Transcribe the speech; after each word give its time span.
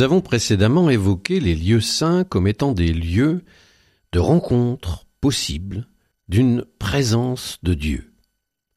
Nous 0.00 0.04
avons 0.04 0.22
précédemment 0.22 0.88
évoqué 0.88 1.40
les 1.40 1.54
lieux 1.54 1.82
saints 1.82 2.24
comme 2.24 2.46
étant 2.46 2.72
des 2.72 2.90
lieux 2.90 3.44
de 4.12 4.18
rencontre 4.18 5.04
possible 5.20 5.88
d'une 6.26 6.64
présence 6.78 7.58
de 7.62 7.74
Dieu. 7.74 8.14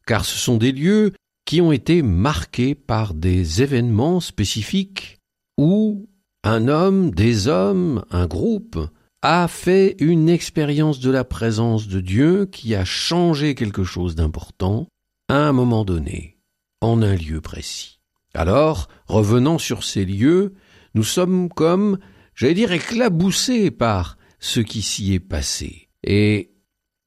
Car 0.05 0.25
ce 0.25 0.37
sont 0.37 0.57
des 0.57 0.73
lieux 0.73 1.13
qui 1.45 1.61
ont 1.61 1.71
été 1.71 2.01
marqués 2.01 2.75
par 2.75 3.13
des 3.13 3.61
événements 3.61 4.19
spécifiques 4.19 5.21
où 5.57 6.09
un 6.43 6.67
homme, 6.67 7.11
des 7.11 7.47
hommes, 7.47 8.03
un 8.11 8.27
groupe 8.27 8.77
a 9.21 9.47
fait 9.47 9.95
une 9.99 10.27
expérience 10.27 10.99
de 10.99 11.09
la 11.09 11.23
présence 11.23 11.87
de 11.87 12.01
Dieu 12.01 12.47
qui 12.47 12.75
a 12.75 12.83
changé 12.83 13.55
quelque 13.55 13.85
chose 13.85 14.15
d'important 14.15 14.87
à 15.29 15.37
un 15.37 15.53
moment 15.53 15.85
donné, 15.85 16.37
en 16.81 17.01
un 17.01 17.15
lieu 17.15 17.39
précis. 17.39 18.01
Alors, 18.33 18.89
revenant 19.07 19.57
sur 19.57 19.85
ces 19.85 20.03
lieux, 20.03 20.53
nous 20.93 21.03
sommes 21.03 21.49
comme, 21.49 21.97
j'allais 22.35 22.53
dire, 22.53 22.71
éclaboussés 22.71 23.71
par 23.71 24.17
ce 24.39 24.59
qui 24.59 24.81
s'y 24.81 25.13
est 25.13 25.19
passé, 25.19 25.89
et 26.03 26.51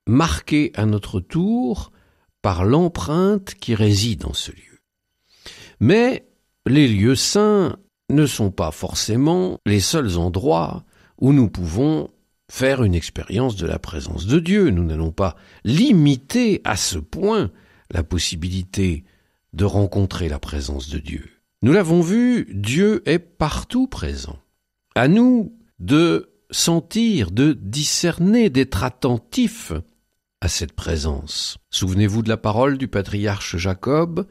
marqués 0.07 0.73
à 0.75 0.87
notre 0.87 1.21
tour 1.21 1.93
par 2.43 2.65
l'empreinte 2.65 3.55
qui 3.55 3.75
réside 3.75 4.25
en 4.25 4.33
ce 4.33 4.53
lieu. 4.53 4.81
Mais 5.81 6.29
les 6.67 6.89
lieux 6.89 7.17
saints 7.17 7.77
ne 8.11 8.27
sont 8.27 8.51
pas 8.51 8.71
forcément 8.71 9.59
les 9.67 9.81
seuls 9.81 10.17
endroits 10.17 10.85
où 11.19 11.33
nous 11.33 11.49
pouvons 11.49 12.09
faire 12.51 12.85
une 12.85 12.95
expérience 12.95 13.57
de 13.57 13.67
la 13.67 13.79
présence 13.79 14.27
de 14.27 14.39
Dieu. 14.39 14.71
Nous 14.71 14.85
n'allons 14.85 15.13
pas 15.13 15.37
limiter 15.65 16.61
à 16.65 16.77
ce 16.77 16.99
point 16.99 17.51
la 17.91 18.05
possibilité 18.05 19.05
de 19.53 19.65
rencontrer 19.65 20.29
la 20.29 20.39
présence 20.39 20.89
de 20.89 20.99
Dieu. 20.99 21.36
Nous 21.63 21.73
l'avons 21.73 22.01
vu, 22.01 22.47
Dieu 22.53 23.03
est 23.07 23.19
partout 23.19 23.87
présent. 23.87 24.39
À 24.95 25.09
nous 25.09 25.57
de 25.79 26.31
sentir, 26.51 27.31
de 27.31 27.53
discerner, 27.53 28.51
d'être 28.51 28.85
attentifs 28.85 29.73
à 30.41 30.49
cette 30.49 30.73
présence. 30.73 31.59
Souvenez-vous 31.71 32.23
de 32.23 32.29
la 32.29 32.37
parole 32.37 32.79
du 32.79 32.89
patriarche 32.89 33.57
Jacob 33.57 34.27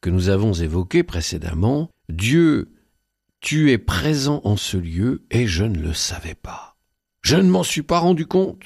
que 0.00 0.10
nous 0.10 0.28
avons 0.28 0.52
évoquée 0.52 1.02
précédemment. 1.02 1.90
Dieu, 2.08 2.72
tu 3.40 3.72
es 3.72 3.78
présent 3.78 4.40
en 4.44 4.56
ce 4.56 4.76
lieu 4.76 5.24
et 5.30 5.46
je 5.46 5.64
ne 5.64 5.78
le 5.78 5.94
savais 5.94 6.34
pas. 6.34 6.76
Je 7.22 7.36
ne 7.36 7.50
m'en 7.50 7.62
suis 7.62 7.82
pas 7.82 7.98
rendu 7.98 8.26
compte. 8.26 8.62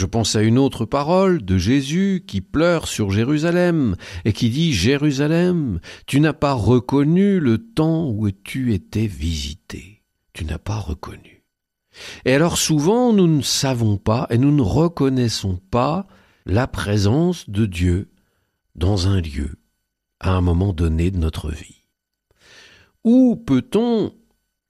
Je 0.00 0.06
pense 0.06 0.34
à 0.34 0.40
une 0.40 0.56
autre 0.56 0.86
parole 0.86 1.44
de 1.44 1.58
Jésus 1.58 2.24
qui 2.26 2.40
pleure 2.40 2.88
sur 2.88 3.10
Jérusalem 3.10 3.96
et 4.24 4.32
qui 4.32 4.48
dit 4.48 4.72
Jérusalem, 4.72 5.78
tu 6.06 6.20
n'as 6.20 6.32
pas 6.32 6.54
reconnu 6.54 7.38
le 7.38 7.58
temps 7.58 8.08
où 8.08 8.30
tu 8.30 8.72
étais 8.72 9.06
visité. 9.06 10.02
Tu 10.32 10.46
n'as 10.46 10.56
pas 10.56 10.78
reconnu. 10.78 11.44
Et 12.24 12.32
alors 12.32 12.56
souvent 12.56 13.12
nous 13.12 13.26
ne 13.26 13.42
savons 13.42 13.98
pas 13.98 14.26
et 14.30 14.38
nous 14.38 14.52
ne 14.52 14.62
reconnaissons 14.62 15.60
pas 15.70 16.06
la 16.46 16.66
présence 16.66 17.50
de 17.50 17.66
Dieu 17.66 18.10
dans 18.76 19.06
un 19.06 19.20
lieu, 19.20 19.58
à 20.18 20.30
un 20.30 20.40
moment 20.40 20.72
donné 20.72 21.10
de 21.10 21.18
notre 21.18 21.50
vie. 21.50 21.84
Où 23.04 23.36
peut-on 23.36 24.14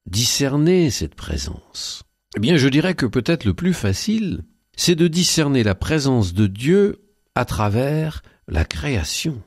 discerner 0.07 0.91
cette 0.91 1.15
présence? 1.15 2.03
Eh 2.37 2.41
bien 2.41 2.57
je 2.57 2.67
dirais 2.67 2.97
que 2.97 3.07
peut-être 3.07 3.45
le 3.45 3.55
plus 3.55 3.75
facile, 3.75 4.43
c'est 4.81 4.97
de 4.97 5.09
discerner 5.09 5.63
la 5.63 5.75
présence 5.75 6.33
de 6.33 6.47
Dieu 6.47 7.05
à 7.35 7.45
travers 7.45 8.23
la 8.49 8.65
création. 8.65 9.43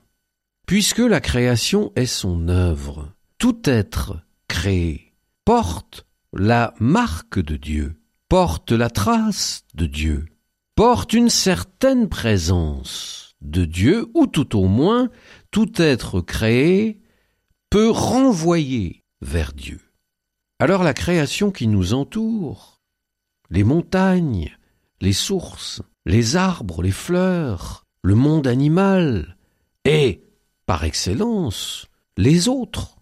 Puisque 0.67 0.99
la 0.99 1.21
création 1.21 1.91
est 1.95 2.05
son 2.05 2.49
œuvre, 2.49 3.11
tout 3.39 3.67
être 3.67 4.19
créé 4.47 5.15
porte 5.43 6.05
la 6.33 6.75
marque 6.79 7.39
de 7.39 7.55
Dieu, 7.55 7.99
porte 8.29 8.71
la 8.71 8.91
trace 8.91 9.63
de 9.73 9.87
Dieu, 9.87 10.25
porte 10.75 11.13
une 11.13 11.31
certaine 11.31 12.09
présence 12.09 13.35
de 13.41 13.65
Dieu, 13.65 14.11
ou 14.13 14.27
tout 14.27 14.55
au 14.55 14.67
moins 14.67 15.09
tout 15.49 15.81
être 15.81 16.21
créé 16.21 17.01
peut 17.71 17.89
renvoyer 17.89 19.03
vers 19.23 19.51
Dieu. 19.51 19.81
Alors 20.59 20.83
la 20.83 20.93
création 20.93 21.49
qui 21.49 21.65
nous 21.65 21.95
entoure, 21.95 22.83
les 23.49 23.63
montagnes, 23.63 24.55
les 25.03 25.11
sources, 25.11 25.81
les 26.05 26.37
arbres, 26.37 26.81
les 26.81 26.93
fleurs, 26.93 27.83
le 28.03 28.15
monde 28.15 28.47
animal, 28.47 29.35
et, 29.83 30.23
par 30.65 30.85
excellence, 30.85 31.87
les 32.15 32.47
autres, 32.47 32.95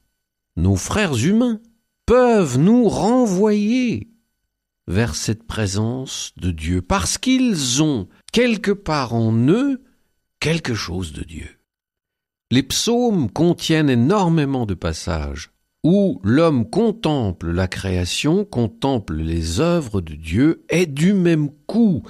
nos 0.55 0.75
frères 0.75 1.15
humains, 1.15 1.61
peuvent 2.07 2.57
nous 2.57 2.89
renvoyer 2.89 4.09
vers 4.87 5.13
cette 5.13 5.43
présence 5.43 6.33
de 6.37 6.49
Dieu, 6.49 6.81
parce 6.81 7.19
qu'ils 7.19 7.83
ont 7.83 8.07
quelque 8.33 8.71
part 8.71 9.13
en 9.13 9.31
eux 9.47 9.83
quelque 10.39 10.73
chose 10.73 11.13
de 11.13 11.23
Dieu. 11.23 11.59
Les 12.49 12.63
psaumes 12.63 13.29
contiennent 13.29 13.91
énormément 13.91 14.65
de 14.65 14.73
passages 14.73 15.51
où 15.83 16.19
l'homme 16.23 16.69
contemple 16.69 17.51
la 17.51 17.67
création, 17.67 18.45
contemple 18.45 19.15
les 19.15 19.59
œuvres 19.59 20.01
de 20.01 20.13
Dieu, 20.13 20.63
et 20.69 20.85
du 20.85 21.13
même 21.13 21.49
coup 21.65 22.03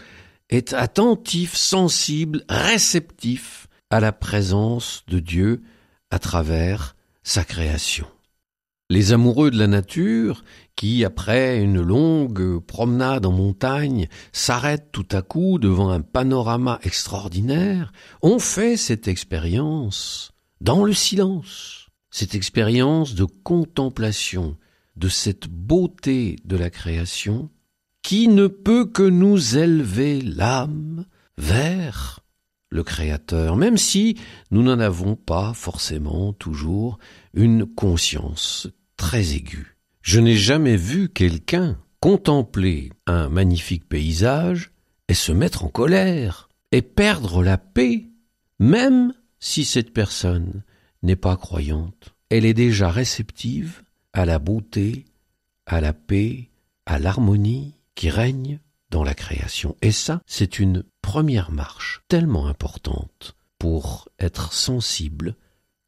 est 0.50 0.74
attentif, 0.74 1.56
sensible, 1.56 2.44
réceptif 2.50 3.68
à 3.90 4.00
la 4.00 4.12
présence 4.12 5.04
de 5.08 5.20
Dieu 5.20 5.62
à 6.10 6.20
travers 6.20 6.96
sa 7.24 7.44
création. 7.44 8.08
Les 8.90 9.14
amoureux 9.14 9.52
de 9.52 9.58
la 9.58 9.68
nature, 9.68 10.44
qui, 10.76 11.06
après 11.06 11.62
une 11.62 11.80
longue 11.80 12.60
promenade 12.60 13.26
en 13.26 13.32
montagne, 13.32 14.10
s'arrêtent 14.34 14.92
tout 14.92 15.08
à 15.14 15.22
coup 15.22 15.60
devant 15.60 15.90
un 15.90 16.02
panorama 16.02 16.78
extraordinaire, 16.84 17.94
ont 18.22 18.40
fait 18.40 18.76
cette 18.76 19.08
expérience 19.08 20.34
dans 20.60 20.84
le 20.84 20.94
silence 20.94 21.81
cette 22.12 22.36
expérience 22.36 23.16
de 23.16 23.24
contemplation 23.24 24.58
de 24.98 25.08
cette 25.08 25.48
beauté 25.48 26.36
de 26.46 26.58
la 26.58 26.70
création 26.70 27.50
qui 28.04 28.28
ne 28.28 28.48
peut 28.48 28.86
que 28.86 29.04
nous 29.04 29.58
élever 29.58 30.22
l'âme 30.22 31.06
vers 31.38 32.20
le 32.70 32.84
Créateur, 32.84 33.58
même 33.58 33.78
si 33.78 34.18
nous 34.50 34.64
n'en 34.64 34.80
avons 34.80 35.16
pas 35.16 35.54
forcément 35.54 36.34
toujours 36.34 37.00
une 37.34 37.66
conscience 37.66 38.68
très 38.98 39.34
aiguë. 39.34 39.78
Je 40.02 40.20
n'ai 40.20 40.38
jamais 40.38 40.78
vu 40.78 41.10
quelqu'un 41.10 41.78
contempler 42.00 42.92
un 43.08 43.30
magnifique 43.30 43.88
paysage 43.88 44.72
et 45.08 45.14
se 45.14 45.32
mettre 45.32 45.66
en 45.66 45.68
colère 45.68 46.50
et 46.72 46.82
perdre 46.82 47.44
la 47.44 47.58
paix, 47.58 48.08
même 48.60 49.14
si 49.40 49.66
cette 49.66 49.94
personne 49.94 50.64
n'est 51.04 51.16
pas 51.16 51.38
croyante, 51.38 52.16
elle 52.30 52.46
est 52.46 52.54
déjà 52.54 52.90
réceptive 52.90 53.84
à 54.14 54.26
la 54.26 54.40
beauté, 54.40 55.06
à 55.66 55.82
la 55.82 55.94
paix, 55.94 56.50
à 56.86 57.00
l'harmonie 57.00 57.76
qui 57.96 58.10
règne 58.10 58.60
dans 58.90 59.04
la 59.04 59.14
création. 59.14 59.76
Et 59.82 59.92
ça, 59.92 60.22
c'est 60.26 60.60
une 60.60 60.84
première 61.02 61.52
marche 61.52 62.02
tellement 62.08 62.48
importante 62.48 63.36
pour 63.58 64.10
être 64.20 64.54
sensible 64.54 65.36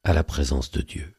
à 0.03 0.13
la 0.13 0.23
présence 0.23 0.71
de 0.71 0.81
Dieu. 0.81 1.13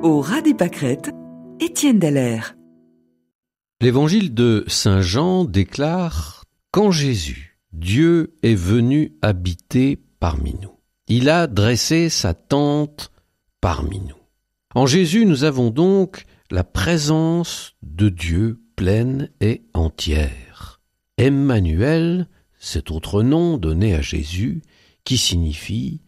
Au 0.00 0.20
ras 0.20 0.42
des 0.42 0.54
pâquerettes, 0.54 1.10
Étienne 1.58 1.98
Dallaire. 1.98 2.54
L'évangile 3.80 4.32
de 4.32 4.64
Saint 4.68 5.00
Jean 5.00 5.44
déclare 5.44 6.44
Quand 6.70 6.92
Jésus, 6.92 7.58
Dieu 7.72 8.36
est 8.44 8.54
venu 8.54 9.16
habiter 9.22 9.98
parmi 10.20 10.54
nous, 10.62 10.78
il 11.08 11.28
a 11.28 11.48
dressé 11.48 12.10
sa 12.10 12.32
tente 12.32 13.10
parmi 13.60 13.98
nous. 13.98 14.22
En 14.76 14.86
Jésus, 14.86 15.26
nous 15.26 15.42
avons 15.42 15.70
donc 15.70 16.26
la 16.52 16.62
présence 16.62 17.74
de 17.82 18.08
Dieu 18.08 18.60
pleine 18.76 19.30
et 19.40 19.64
entière. 19.74 20.80
Emmanuel, 21.16 22.28
cet 22.60 22.92
autre 22.92 23.24
nom 23.24 23.58
donné 23.58 23.96
à 23.96 24.00
Jésus, 24.00 24.62
qui 25.02 25.18
signifie 25.18 26.02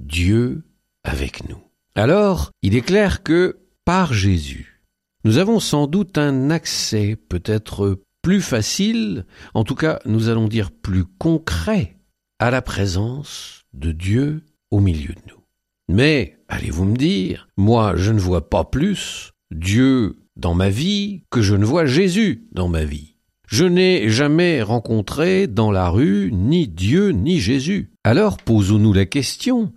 Dieu 0.00 0.64
avec 1.04 1.46
nous. 1.50 1.65
Alors, 1.98 2.50
il 2.60 2.76
est 2.76 2.82
clair 2.82 3.22
que 3.22 3.56
par 3.86 4.12
Jésus, 4.12 4.82
nous 5.24 5.38
avons 5.38 5.60
sans 5.60 5.86
doute 5.86 6.18
un 6.18 6.50
accès 6.50 7.16
peut-être 7.16 8.02
plus 8.20 8.42
facile, 8.42 9.24
en 9.54 9.64
tout 9.64 9.74
cas 9.74 9.98
nous 10.04 10.28
allons 10.28 10.46
dire 10.46 10.70
plus 10.70 11.06
concret, 11.06 11.96
à 12.38 12.50
la 12.50 12.60
présence 12.60 13.64
de 13.72 13.92
Dieu 13.92 14.42
au 14.70 14.80
milieu 14.80 15.14
de 15.14 15.22
nous. 15.30 15.40
Mais, 15.88 16.36
allez-vous 16.48 16.84
me 16.84 16.98
dire, 16.98 17.48
moi 17.56 17.94
je 17.96 18.12
ne 18.12 18.20
vois 18.20 18.50
pas 18.50 18.64
plus 18.64 19.30
Dieu 19.50 20.18
dans 20.36 20.52
ma 20.52 20.68
vie 20.68 21.22
que 21.30 21.40
je 21.40 21.54
ne 21.54 21.64
vois 21.64 21.86
Jésus 21.86 22.46
dans 22.52 22.68
ma 22.68 22.84
vie. 22.84 23.14
Je 23.48 23.64
n'ai 23.64 24.10
jamais 24.10 24.60
rencontré 24.60 25.46
dans 25.46 25.70
la 25.70 25.88
rue 25.88 26.30
ni 26.30 26.68
Dieu 26.68 27.12
ni 27.12 27.40
Jésus. 27.40 27.90
Alors 28.04 28.36
posons-nous 28.36 28.92
la 28.92 29.06
question, 29.06 29.72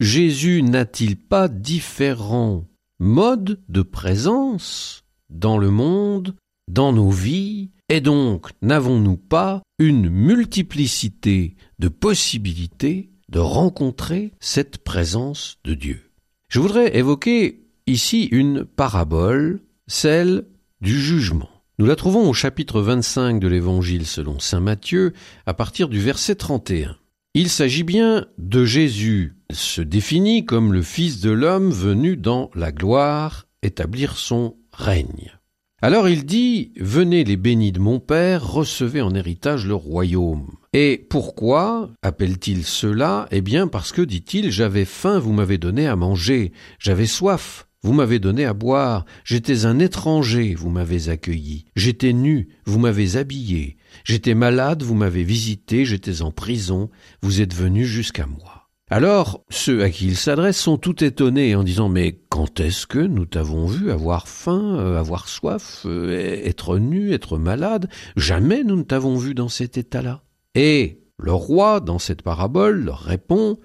Jésus 0.00 0.62
n'a-t-il 0.62 1.16
pas 1.16 1.48
différents 1.48 2.68
modes 3.00 3.60
de 3.68 3.82
présence 3.82 5.04
dans 5.28 5.58
le 5.58 5.70
monde, 5.70 6.36
dans 6.70 6.92
nos 6.92 7.10
vies, 7.10 7.70
et 7.88 8.00
donc 8.00 8.50
n'avons-nous 8.62 9.16
pas 9.16 9.62
une 9.80 10.08
multiplicité 10.08 11.56
de 11.80 11.88
possibilités 11.88 13.10
de 13.28 13.40
rencontrer 13.40 14.32
cette 14.38 14.78
présence 14.78 15.58
de 15.64 15.74
Dieu? 15.74 16.00
Je 16.48 16.60
voudrais 16.60 16.96
évoquer 16.96 17.66
ici 17.88 18.28
une 18.30 18.64
parabole, 18.64 19.60
celle 19.88 20.46
du 20.80 21.00
jugement. 21.00 21.50
Nous 21.80 21.86
la 21.86 21.96
trouvons 21.96 22.28
au 22.28 22.32
chapitre 22.32 22.80
25 22.80 23.40
de 23.40 23.48
l'Évangile 23.48 24.06
selon 24.06 24.38
Saint 24.38 24.60
Matthieu, 24.60 25.12
à 25.44 25.54
partir 25.54 25.88
du 25.88 25.98
verset 25.98 26.36
31. 26.36 26.96
Il 27.40 27.50
s'agit 27.50 27.84
bien 27.84 28.26
de 28.36 28.64
Jésus, 28.64 29.36
se 29.52 29.80
définit 29.80 30.44
comme 30.44 30.72
le 30.72 30.82
Fils 30.82 31.20
de 31.20 31.30
l'homme 31.30 31.70
venu 31.70 32.16
dans 32.16 32.50
la 32.56 32.72
gloire 32.72 33.46
établir 33.62 34.16
son 34.16 34.56
règne. 34.72 35.38
Alors 35.80 36.08
il 36.08 36.26
dit, 36.26 36.72
Venez 36.80 37.22
les 37.22 37.36
bénis 37.36 37.70
de 37.70 37.78
mon 37.78 38.00
Père, 38.00 38.44
recevez 38.44 39.02
en 39.02 39.14
héritage 39.14 39.68
le 39.68 39.76
royaume. 39.76 40.50
Et 40.72 41.06
pourquoi 41.10 41.90
appelle-t-il 42.02 42.64
cela? 42.64 43.28
Eh 43.30 43.40
bien 43.40 43.68
parce 43.68 43.92
que, 43.92 44.02
dit-il, 44.02 44.50
j'avais 44.50 44.84
faim, 44.84 45.20
vous 45.20 45.32
m'avez 45.32 45.58
donné 45.58 45.86
à 45.86 45.94
manger, 45.94 46.50
j'avais 46.80 47.06
soif, 47.06 47.68
vous 47.84 47.92
m'avez 47.92 48.18
donné 48.18 48.46
à 48.46 48.52
boire, 48.52 49.04
j'étais 49.22 49.64
un 49.64 49.78
étranger, 49.78 50.56
vous 50.56 50.70
m'avez 50.70 51.08
accueilli, 51.08 51.66
j'étais 51.76 52.12
nu, 52.12 52.48
vous 52.64 52.80
m'avez 52.80 53.16
habillé, 53.16 53.76
j'étais 54.04 54.34
malade, 54.34 54.82
vous 54.82 54.94
m'avez 54.94 55.24
visité, 55.24 55.84
j'étais 55.84 56.22
en 56.22 56.30
prison, 56.30 56.90
vous 57.22 57.40
êtes 57.40 57.54
venu 57.54 57.84
jusqu'à 57.84 58.26
moi. 58.26 58.58
Alors, 58.90 59.44
ceux 59.50 59.82
à 59.82 59.90
qui 59.90 60.06
il 60.06 60.16
s'adresse 60.16 60.56
sont 60.56 60.78
tout 60.78 61.04
étonnés 61.04 61.54
en 61.54 61.62
disant 61.62 61.90
Mais 61.90 62.20
quand 62.30 62.58
est-ce 62.58 62.86
que 62.86 62.98
nous 62.98 63.26
t'avons 63.26 63.66
vu 63.66 63.90
avoir 63.90 64.28
faim, 64.28 64.76
euh, 64.78 64.98
avoir 64.98 65.28
soif, 65.28 65.82
euh, 65.84 66.40
être 66.44 66.78
nu, 66.78 67.12
être 67.12 67.36
malade? 67.36 67.90
Jamais 68.16 68.64
nous 68.64 68.76
ne 68.76 68.82
t'avons 68.82 69.16
vu 69.16 69.34
dans 69.34 69.50
cet 69.50 69.76
état-là. 69.76 70.22
Et 70.54 71.02
le 71.18 71.32
roi, 71.32 71.80
dans 71.80 71.98
cette 71.98 72.22
parabole, 72.22 72.82
leur 72.82 73.00
répond 73.00 73.58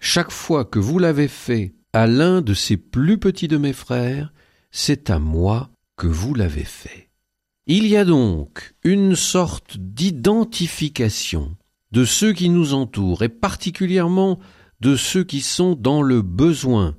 Chaque 0.00 0.30
fois 0.30 0.66
que 0.66 0.78
vous 0.78 0.98
l'avez 0.98 1.28
fait 1.28 1.74
à 1.94 2.06
l'un 2.06 2.42
de 2.42 2.52
ces 2.52 2.76
plus 2.76 3.16
petits 3.16 3.48
de 3.48 3.56
mes 3.56 3.72
frères, 3.72 4.34
c'est 4.70 5.08
à 5.08 5.18
moi 5.18 5.70
que 5.96 6.06
vous 6.06 6.34
l'avez 6.34 6.64
fait. 6.64 7.07
Il 7.70 7.86
y 7.86 7.98
a 7.98 8.06
donc 8.06 8.72
une 8.82 9.14
sorte 9.14 9.76
d'identification 9.76 11.54
de 11.92 12.06
ceux 12.06 12.32
qui 12.32 12.48
nous 12.48 12.72
entourent, 12.72 13.22
et 13.22 13.28
particulièrement 13.28 14.38
de 14.80 14.96
ceux 14.96 15.22
qui 15.22 15.42
sont 15.42 15.74
dans 15.74 16.00
le 16.00 16.22
besoin, 16.22 16.96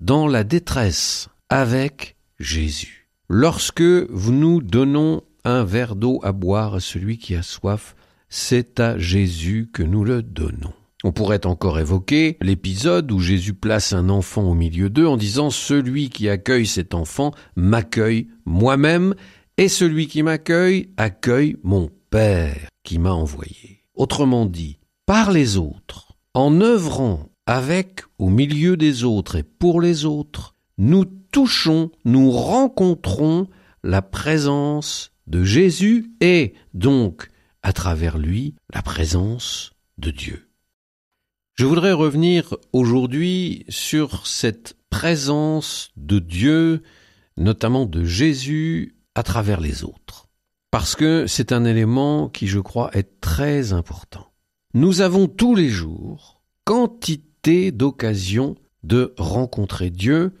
dans 0.00 0.26
la 0.26 0.42
détresse, 0.42 1.28
avec 1.50 2.16
Jésus. 2.40 3.08
Lorsque 3.28 3.80
nous 3.80 4.60
donnons 4.60 5.22
un 5.44 5.62
verre 5.62 5.94
d'eau 5.94 6.18
à 6.24 6.32
boire 6.32 6.74
à 6.74 6.80
celui 6.80 7.18
qui 7.18 7.36
a 7.36 7.42
soif, 7.42 7.94
c'est 8.28 8.80
à 8.80 8.98
Jésus 8.98 9.70
que 9.72 9.84
nous 9.84 10.02
le 10.02 10.24
donnons. 10.24 10.72
On 11.04 11.12
pourrait 11.12 11.46
encore 11.46 11.78
évoquer 11.78 12.38
l'épisode 12.40 13.12
où 13.12 13.20
Jésus 13.20 13.54
place 13.54 13.92
un 13.92 14.08
enfant 14.08 14.42
au 14.42 14.54
milieu 14.54 14.90
d'eux 14.90 15.06
en 15.06 15.16
disant 15.16 15.50
Celui 15.50 16.10
qui 16.10 16.28
accueille 16.28 16.66
cet 16.66 16.92
enfant 16.92 17.32
m'accueille 17.54 18.26
moi-même, 18.44 19.14
et 19.58 19.68
celui 19.68 20.06
qui 20.06 20.22
m'accueille 20.22 20.90
accueille 20.96 21.56
mon 21.64 21.90
Père 22.10 22.68
qui 22.84 22.98
m'a 22.98 23.12
envoyé. 23.12 23.82
Autrement 23.94 24.46
dit, 24.46 24.78
par 25.04 25.32
les 25.32 25.58
autres, 25.58 26.16
en 26.32 26.60
œuvrant 26.60 27.28
avec, 27.44 28.02
au 28.18 28.30
milieu 28.30 28.76
des 28.76 29.04
autres 29.04 29.36
et 29.36 29.42
pour 29.42 29.80
les 29.80 30.04
autres, 30.04 30.54
nous 30.78 31.04
touchons, 31.04 31.90
nous 32.04 32.30
rencontrons 32.30 33.48
la 33.82 34.00
présence 34.00 35.10
de 35.26 35.42
Jésus 35.42 36.12
et 36.20 36.54
donc, 36.72 37.28
à 37.62 37.72
travers 37.72 38.16
lui, 38.16 38.54
la 38.72 38.82
présence 38.82 39.72
de 39.98 40.12
Dieu. 40.12 40.48
Je 41.56 41.66
voudrais 41.66 41.92
revenir 41.92 42.54
aujourd'hui 42.72 43.64
sur 43.68 44.26
cette 44.28 44.76
présence 44.88 45.90
de 45.96 46.20
Dieu, 46.20 46.82
notamment 47.36 47.86
de 47.86 48.04
Jésus, 48.04 48.97
à 49.18 49.24
travers 49.24 49.60
les 49.60 49.82
autres. 49.82 50.28
Parce 50.70 50.94
que 50.94 51.26
c'est 51.26 51.50
un 51.50 51.64
élément 51.64 52.28
qui, 52.28 52.46
je 52.46 52.60
crois, 52.60 52.90
est 52.96 53.20
très 53.20 53.72
important. 53.72 54.28
Nous 54.74 55.00
avons 55.00 55.26
tous 55.26 55.56
les 55.56 55.70
jours 55.70 56.40
quantité 56.64 57.72
d'occasions 57.72 58.54
de 58.84 59.14
rencontrer 59.18 59.90
Dieu, 59.90 60.34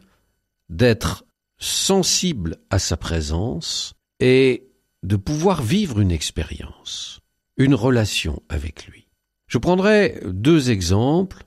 d'être 0.68 1.24
sensible 1.58 2.58
à 2.70 2.78
sa 2.78 2.96
présence 2.96 3.94
et 4.20 4.68
de 5.02 5.16
pouvoir 5.16 5.62
vivre 5.62 5.98
une 5.98 6.12
expérience, 6.12 7.20
une 7.56 7.74
relation 7.74 8.42
avec 8.48 8.86
lui. 8.86 9.08
Je 9.48 9.58
prendrai 9.58 10.20
deux 10.24 10.70
exemples. 10.70 11.46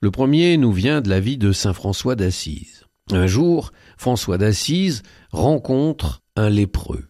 Le 0.00 0.10
premier 0.10 0.58
nous 0.58 0.72
vient 0.72 1.00
de 1.00 1.08
la 1.08 1.20
vie 1.20 1.38
de 1.38 1.52
Saint 1.52 1.72
François 1.72 2.14
d'Assise. 2.14 2.87
Un 3.10 3.26
jour, 3.26 3.72
François 3.96 4.38
d'Assise 4.38 5.02
rencontre 5.30 6.22
un 6.36 6.50
lépreux. 6.50 7.08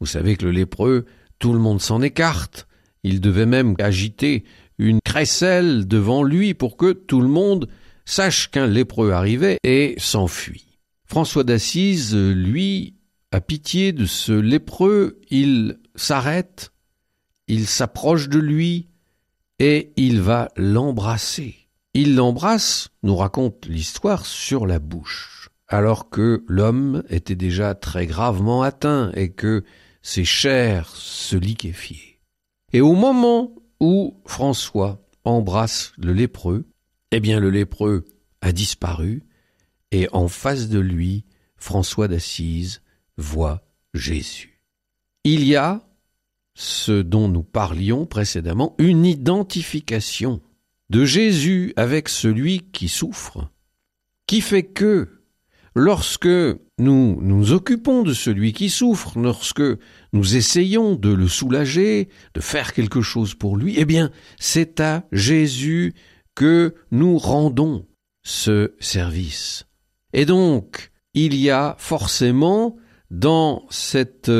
Vous 0.00 0.06
savez 0.06 0.36
que 0.36 0.44
le 0.44 0.50
lépreux, 0.50 1.06
tout 1.38 1.52
le 1.52 1.58
monde 1.58 1.80
s'en 1.80 2.02
écarte. 2.02 2.66
Il 3.02 3.20
devait 3.20 3.46
même 3.46 3.74
agiter 3.78 4.44
une 4.78 5.00
crécelle 5.00 5.86
devant 5.86 6.22
lui 6.22 6.54
pour 6.54 6.76
que 6.76 6.92
tout 6.92 7.20
le 7.20 7.28
monde 7.28 7.68
sache 8.04 8.50
qu'un 8.50 8.66
lépreux 8.66 9.12
arrivait 9.12 9.58
et 9.64 9.94
s'enfuit. 9.98 10.78
François 11.06 11.44
d'Assise, 11.44 12.14
lui, 12.16 12.96
a 13.32 13.40
pitié 13.40 13.92
de 13.92 14.06
ce 14.06 14.32
lépreux, 14.32 15.20
il 15.30 15.78
s'arrête, 15.94 16.72
il 17.48 17.66
s'approche 17.66 18.28
de 18.28 18.38
lui, 18.38 18.88
et 19.58 19.92
il 19.96 20.20
va 20.20 20.50
l'embrasser. 20.56 21.61
Il 21.94 22.14
l'embrasse, 22.14 22.88
nous 23.02 23.16
raconte 23.16 23.66
l'histoire, 23.66 24.24
sur 24.24 24.66
la 24.66 24.78
bouche, 24.78 25.50
alors 25.68 26.08
que 26.08 26.42
l'homme 26.48 27.02
était 27.10 27.36
déjà 27.36 27.74
très 27.74 28.06
gravement 28.06 28.62
atteint 28.62 29.12
et 29.14 29.30
que 29.32 29.64
ses 30.00 30.24
chairs 30.24 30.88
se 30.96 31.36
liquéfiaient. 31.36 32.18
Et 32.72 32.80
au 32.80 32.94
moment 32.94 33.54
où 33.78 34.22
François 34.24 35.06
embrasse 35.24 35.92
le 35.98 36.14
lépreux, 36.14 36.66
eh 37.10 37.20
bien 37.20 37.40
le 37.40 37.50
lépreux 37.50 38.06
a 38.40 38.52
disparu, 38.52 39.24
et 39.90 40.08
en 40.12 40.28
face 40.28 40.68
de 40.68 40.78
lui, 40.78 41.26
François 41.56 42.08
d'Assise 42.08 42.80
voit 43.18 43.62
Jésus. 43.92 44.62
Il 45.24 45.44
y 45.44 45.56
a 45.56 45.86
ce 46.54 47.02
dont 47.02 47.28
nous 47.28 47.42
parlions 47.42 48.06
précédemment, 48.06 48.74
une 48.78 49.04
identification 49.04 50.40
de 50.92 51.06
Jésus 51.06 51.72
avec 51.76 52.10
celui 52.10 52.60
qui 52.70 52.88
souffre, 52.88 53.48
qui 54.26 54.42
fait 54.42 54.62
que 54.62 55.08
lorsque 55.74 56.28
nous 56.78 57.18
nous 57.22 57.52
occupons 57.52 58.02
de 58.02 58.12
celui 58.12 58.52
qui 58.52 58.68
souffre, 58.68 59.18
lorsque 59.18 59.62
nous 60.12 60.36
essayons 60.36 60.94
de 60.94 61.08
le 61.08 61.28
soulager, 61.28 62.10
de 62.34 62.40
faire 62.42 62.74
quelque 62.74 63.00
chose 63.00 63.34
pour 63.34 63.56
lui, 63.56 63.76
eh 63.78 63.86
bien, 63.86 64.10
c'est 64.38 64.80
à 64.80 65.06
Jésus 65.12 65.94
que 66.34 66.74
nous 66.90 67.16
rendons 67.16 67.86
ce 68.22 68.74
service. 68.78 69.64
Et 70.12 70.26
donc, 70.26 70.92
il 71.14 71.34
y 71.34 71.48
a 71.48 71.74
forcément 71.78 72.76
dans 73.10 73.64
cette 73.70 74.30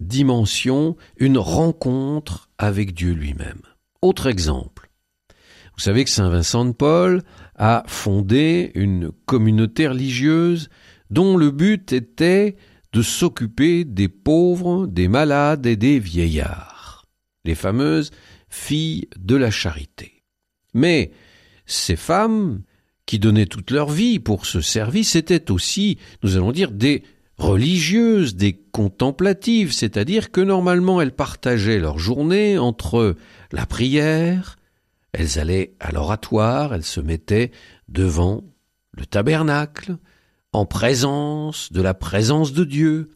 dimension, 0.00 0.96
une 1.18 1.36
rencontre 1.36 2.48
avec 2.56 2.94
Dieu 2.94 3.12
lui-même. 3.12 3.60
Autre 4.00 4.26
exemple. 4.26 4.77
Vous 5.78 5.84
savez 5.84 6.02
que 6.02 6.10
Saint 6.10 6.28
Vincent 6.28 6.64
de 6.64 6.72
Paul 6.72 7.22
a 7.54 7.84
fondé 7.86 8.72
une 8.74 9.12
communauté 9.26 9.86
religieuse 9.86 10.70
dont 11.10 11.36
le 11.36 11.52
but 11.52 11.92
était 11.92 12.56
de 12.92 13.00
s'occuper 13.00 13.84
des 13.84 14.08
pauvres, 14.08 14.88
des 14.88 15.06
malades 15.06 15.66
et 15.66 15.76
des 15.76 16.00
vieillards, 16.00 17.06
les 17.44 17.54
fameuses 17.54 18.10
filles 18.48 19.06
de 19.20 19.36
la 19.36 19.52
charité. 19.52 20.24
Mais 20.74 21.12
ces 21.64 21.94
femmes, 21.94 22.62
qui 23.06 23.20
donnaient 23.20 23.46
toute 23.46 23.70
leur 23.70 23.88
vie 23.88 24.18
pour 24.18 24.46
ce 24.46 24.60
service, 24.60 25.14
étaient 25.14 25.52
aussi, 25.52 25.96
nous 26.24 26.34
allons 26.34 26.50
dire, 26.50 26.72
des 26.72 27.04
religieuses, 27.36 28.34
des 28.34 28.54
contemplatives, 28.72 29.72
c'est-à-dire 29.72 30.32
que 30.32 30.40
normalement 30.40 31.00
elles 31.00 31.14
partageaient 31.14 31.78
leur 31.78 32.00
journée 32.00 32.58
entre 32.58 33.14
la 33.52 33.64
prière, 33.64 34.57
elles 35.12 35.38
allaient 35.38 35.74
à 35.80 35.92
l'oratoire, 35.92 36.74
elles 36.74 36.84
se 36.84 37.00
mettaient 37.00 37.50
devant 37.88 38.44
le 38.92 39.06
tabernacle, 39.06 39.96
en 40.52 40.66
présence 40.66 41.72
de 41.72 41.82
la 41.82 41.94
présence 41.94 42.52
de 42.52 42.64
Dieu. 42.64 43.10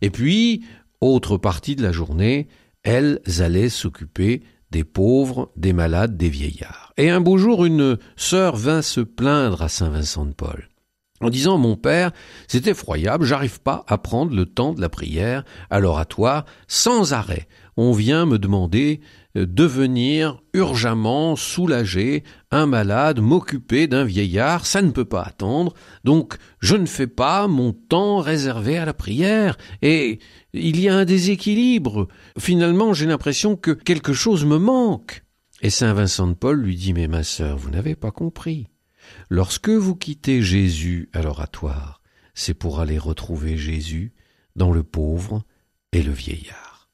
Et 0.00 0.10
puis, 0.10 0.64
autre 1.00 1.36
partie 1.36 1.76
de 1.76 1.82
la 1.82 1.92
journée, 1.92 2.48
elles 2.82 3.20
allaient 3.38 3.68
s'occuper 3.68 4.42
des 4.70 4.84
pauvres, 4.84 5.52
des 5.56 5.72
malades, 5.72 6.16
des 6.16 6.28
vieillards. 6.28 6.92
Et 6.96 7.10
un 7.10 7.20
beau 7.20 7.38
jour, 7.38 7.64
une 7.64 7.98
sœur 8.16 8.56
vint 8.56 8.82
se 8.82 9.00
plaindre 9.00 9.62
à 9.62 9.68
Saint 9.68 9.90
Vincent 9.90 10.26
de 10.26 10.32
Paul 10.32 10.68
en 11.20 11.30
disant 11.30 11.58
Mon 11.58 11.76
père, 11.76 12.12
c'est 12.46 12.66
effroyable, 12.66 13.24
j'arrive 13.24 13.60
pas 13.60 13.84
à 13.86 13.98
prendre 13.98 14.34
le 14.34 14.46
temps 14.46 14.72
de 14.72 14.80
la 14.80 14.88
prière 14.88 15.44
à 15.70 15.80
l'oratoire 15.80 16.44
sans 16.66 17.12
arrêt. 17.12 17.48
On 17.76 17.92
vient 17.92 18.26
me 18.26 18.38
demander 18.38 19.00
euh, 19.38 19.46
de 19.46 19.64
venir 19.64 20.42
urgemment 20.52 21.36
soulager 21.36 22.24
un 22.50 22.66
malade, 22.66 23.20
m'occuper 23.20 23.86
d'un 23.86 24.04
vieillard, 24.04 24.66
ça 24.66 24.82
ne 24.82 24.90
peut 24.90 25.04
pas 25.04 25.22
attendre, 25.22 25.74
donc 26.04 26.36
je 26.60 26.76
ne 26.76 26.86
fais 26.86 27.06
pas 27.06 27.46
mon 27.46 27.72
temps 27.72 28.18
réservé 28.18 28.78
à 28.78 28.84
la 28.84 28.94
prière, 28.94 29.56
et 29.82 30.18
il 30.52 30.80
y 30.80 30.88
a 30.88 30.96
un 30.96 31.04
déséquilibre. 31.04 32.08
Finalement, 32.38 32.92
j'ai 32.92 33.06
l'impression 33.06 33.56
que 33.56 33.70
quelque 33.70 34.12
chose 34.12 34.44
me 34.44 34.58
manque. 34.58 35.24
Et 35.60 35.70
Saint 35.70 35.92
Vincent 35.92 36.28
de 36.28 36.34
Paul 36.34 36.60
lui 36.60 36.76
dit 36.76 36.92
Mais 36.92 37.08
ma 37.08 37.22
sœur, 37.22 37.56
vous 37.58 37.70
n'avez 37.70 37.96
pas 37.96 38.10
compris. 38.10 38.68
Lorsque 39.28 39.70
vous 39.70 39.96
quittez 39.96 40.42
Jésus 40.42 41.08
à 41.12 41.22
l'oratoire, 41.22 42.00
c'est 42.34 42.54
pour 42.54 42.80
aller 42.80 42.98
retrouver 42.98 43.56
Jésus 43.56 44.12
dans 44.54 44.70
le 44.70 44.82
pauvre 44.82 45.42
et 45.92 46.02
le 46.02 46.12
vieillard. 46.12 46.90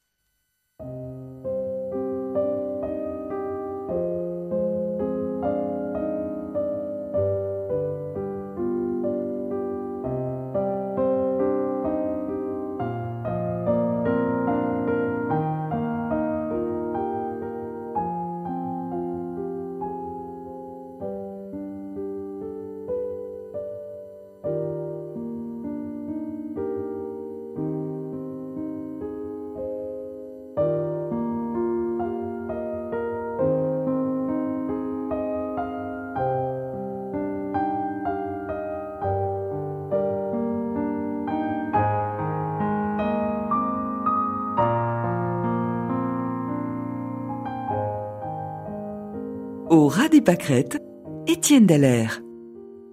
Au 49.69 49.87
ras 49.87 50.09
des 50.09 50.21
pâquerettes, 50.21 50.77
Étienne 51.25 51.65
Dallaire. 51.65 52.21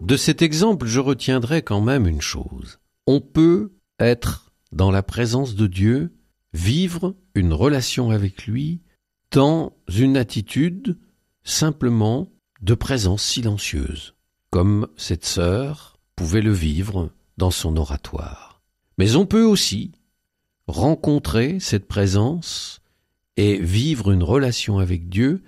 De 0.01 0.17
cet 0.17 0.41
exemple, 0.41 0.87
je 0.87 1.01
retiendrai 1.01 1.61
quand 1.61 1.83
même 1.83 2.07
une 2.07 2.23
chose. 2.23 2.79
On 3.07 3.21
peut 3.21 3.73
être 3.99 4.53
dans 4.73 4.91
la 4.91 5.03
présence 5.03 5.55
de 5.55 5.67
Dieu, 5.67 6.15
vivre 6.55 7.15
une 7.35 7.53
relation 7.53 8.11
avec 8.11 8.47
lui 8.47 8.81
dans 9.33 9.75
une 9.95 10.17
attitude 10.17 10.97
simplement 11.45 12.31
de 12.63 12.73
présence 12.73 13.23
silencieuse, 13.23 14.15
comme 14.49 14.89
cette 14.97 15.27
sœur 15.27 15.99
pouvait 16.17 16.41
le 16.41 16.53
vivre 16.53 17.11
dans 17.37 17.51
son 17.51 17.77
oratoire. 17.77 18.63
Mais 18.97 19.15
on 19.17 19.27
peut 19.27 19.45
aussi 19.45 19.93
rencontrer 20.67 21.61
cette 21.61 21.87
présence 21.87 22.81
et 23.37 23.59
vivre 23.59 24.11
une 24.11 24.23
relation 24.23 24.79
avec 24.79 25.11
Dieu 25.11 25.43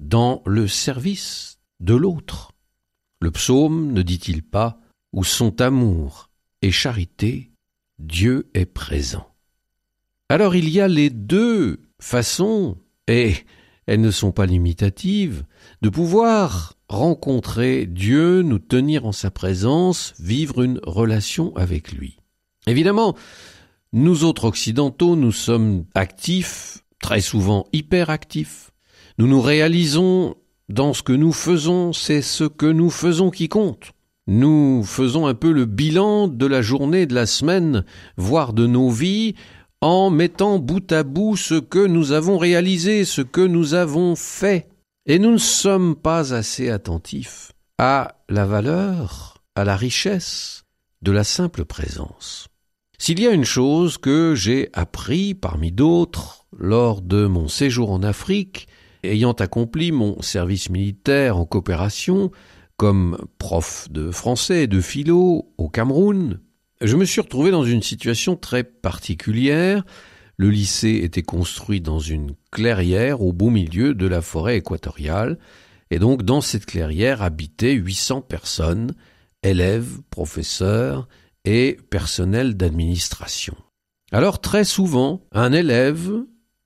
dans 0.00 0.42
le 0.46 0.66
service 0.66 1.60
de 1.78 1.94
l'autre. 1.94 2.52
Le 3.20 3.30
psaume 3.30 3.92
ne 3.92 4.02
dit-il 4.02 4.42
pas 4.42 4.80
où 5.12 5.22
sont 5.24 5.60
amour 5.60 6.30
et 6.62 6.72
charité, 6.72 7.52
Dieu 7.98 8.50
est 8.54 8.66
présent. 8.66 9.26
Alors 10.28 10.54
il 10.54 10.68
y 10.68 10.80
a 10.80 10.88
les 10.88 11.10
deux 11.10 11.80
façons, 12.00 12.78
et 13.08 13.34
elles 13.86 14.00
ne 14.00 14.10
sont 14.10 14.32
pas 14.32 14.46
limitatives, 14.46 15.44
de 15.82 15.88
pouvoir 15.88 16.74
rencontrer 16.88 17.86
Dieu, 17.86 18.42
nous 18.42 18.58
tenir 18.58 19.06
en 19.06 19.12
sa 19.12 19.30
présence, 19.30 20.14
vivre 20.18 20.62
une 20.62 20.80
relation 20.82 21.54
avec 21.56 21.92
lui. 21.92 22.18
Évidemment, 22.66 23.16
nous 23.92 24.24
autres 24.24 24.44
occidentaux, 24.44 25.16
nous 25.16 25.32
sommes 25.32 25.84
actifs, 25.94 26.84
très 27.00 27.20
souvent 27.20 27.66
hyperactifs, 27.72 28.69
nous 29.20 29.26
nous 29.26 29.42
réalisons 29.42 30.34
dans 30.70 30.94
ce 30.94 31.02
que 31.02 31.12
nous 31.12 31.32
faisons, 31.32 31.92
c'est 31.92 32.22
ce 32.22 32.44
que 32.44 32.64
nous 32.64 32.88
faisons 32.88 33.28
qui 33.28 33.50
compte. 33.50 33.92
Nous 34.26 34.82
faisons 34.82 35.26
un 35.26 35.34
peu 35.34 35.52
le 35.52 35.66
bilan 35.66 36.26
de 36.26 36.46
la 36.46 36.62
journée, 36.62 37.04
de 37.04 37.14
la 37.14 37.26
semaine, 37.26 37.84
voire 38.16 38.54
de 38.54 38.66
nos 38.66 38.88
vies, 38.88 39.34
en 39.82 40.08
mettant 40.08 40.58
bout 40.58 40.90
à 40.90 41.02
bout 41.02 41.36
ce 41.36 41.56
que 41.56 41.86
nous 41.86 42.12
avons 42.12 42.38
réalisé, 42.38 43.04
ce 43.04 43.20
que 43.20 43.42
nous 43.42 43.74
avons 43.74 44.16
fait. 44.16 44.70
Et 45.04 45.18
nous 45.18 45.32
ne 45.32 45.36
sommes 45.36 45.96
pas 45.96 46.32
assez 46.32 46.70
attentifs 46.70 47.52
à 47.76 48.22
la 48.30 48.46
valeur, 48.46 49.42
à 49.54 49.64
la 49.64 49.76
richesse 49.76 50.64
de 51.02 51.12
la 51.12 51.24
simple 51.24 51.66
présence. 51.66 52.48
S'il 52.96 53.20
y 53.20 53.26
a 53.26 53.32
une 53.32 53.44
chose 53.44 53.98
que 53.98 54.34
j'ai 54.34 54.70
appris 54.72 55.34
parmi 55.34 55.72
d'autres 55.72 56.46
lors 56.56 57.02
de 57.02 57.26
mon 57.26 57.48
séjour 57.48 57.90
en 57.92 58.02
Afrique, 58.02 58.66
ayant 59.02 59.32
accompli 59.32 59.92
mon 59.92 60.20
service 60.22 60.70
militaire 60.70 61.36
en 61.36 61.44
coopération 61.44 62.30
comme 62.76 63.18
prof 63.38 63.88
de 63.90 64.10
français 64.10 64.64
et 64.64 64.66
de 64.66 64.80
philo 64.80 65.52
au 65.58 65.68
Cameroun, 65.68 66.40
je 66.80 66.96
me 66.96 67.04
suis 67.04 67.20
retrouvé 67.20 67.50
dans 67.50 67.64
une 67.64 67.82
situation 67.82 68.36
très 68.36 68.64
particulière. 68.64 69.84
Le 70.38 70.48
lycée 70.48 71.00
était 71.02 71.22
construit 71.22 71.82
dans 71.82 71.98
une 71.98 72.34
clairière 72.50 73.20
au 73.20 73.34
beau 73.34 73.50
milieu 73.50 73.92
de 73.92 74.06
la 74.06 74.22
forêt 74.22 74.56
équatoriale, 74.56 75.38
et 75.90 75.98
donc 75.98 76.22
dans 76.22 76.40
cette 76.40 76.64
clairière 76.64 77.20
habitaient 77.20 77.74
800 77.74 78.22
personnes, 78.22 78.94
élèves, 79.42 80.00
professeurs 80.08 81.06
et 81.44 81.76
personnel 81.90 82.56
d'administration. 82.56 83.54
Alors 84.12 84.40
très 84.40 84.64
souvent, 84.64 85.22
un 85.32 85.52
élève 85.52 86.10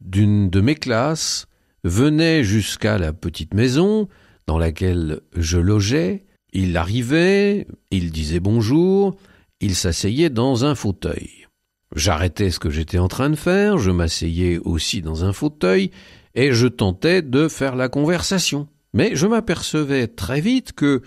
d'une 0.00 0.48
de 0.48 0.60
mes 0.60 0.76
classes 0.76 1.46
venait 1.84 2.42
jusqu'à 2.42 2.98
la 2.98 3.12
petite 3.12 3.54
maison 3.54 4.08
dans 4.46 4.58
laquelle 4.58 5.20
je 5.36 5.58
logeais, 5.58 6.24
il 6.52 6.76
arrivait, 6.76 7.66
il 7.90 8.10
disait 8.10 8.40
bonjour, 8.40 9.16
il 9.60 9.74
s'asseyait 9.74 10.30
dans 10.30 10.64
un 10.64 10.74
fauteuil. 10.74 11.46
J'arrêtais 11.94 12.50
ce 12.50 12.58
que 12.58 12.70
j'étais 12.70 12.98
en 12.98 13.08
train 13.08 13.30
de 13.30 13.36
faire, 13.36 13.78
je 13.78 13.90
m'asseyais 13.90 14.58
aussi 14.58 15.00
dans 15.00 15.24
un 15.24 15.32
fauteuil, 15.32 15.90
et 16.34 16.52
je 16.52 16.66
tentais 16.66 17.22
de 17.22 17.48
faire 17.48 17.76
la 17.76 17.88
conversation. 17.88 18.68
Mais 18.92 19.14
je 19.14 19.26
m'apercevais 19.26 20.08
très 20.08 20.40
vite 20.40 20.72
que 20.72 21.02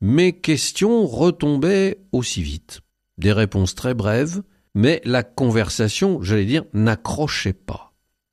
mes 0.00 0.32
questions 0.32 1.06
retombaient 1.06 1.98
aussi 2.12 2.42
vite. 2.42 2.80
Des 3.18 3.32
réponses 3.32 3.74
très 3.74 3.94
brèves, 3.94 4.42
mais 4.74 5.00
la 5.04 5.22
conversation, 5.22 6.22
j'allais 6.22 6.44
dire, 6.44 6.64
n'accrochait 6.74 7.54
pas. 7.54 7.85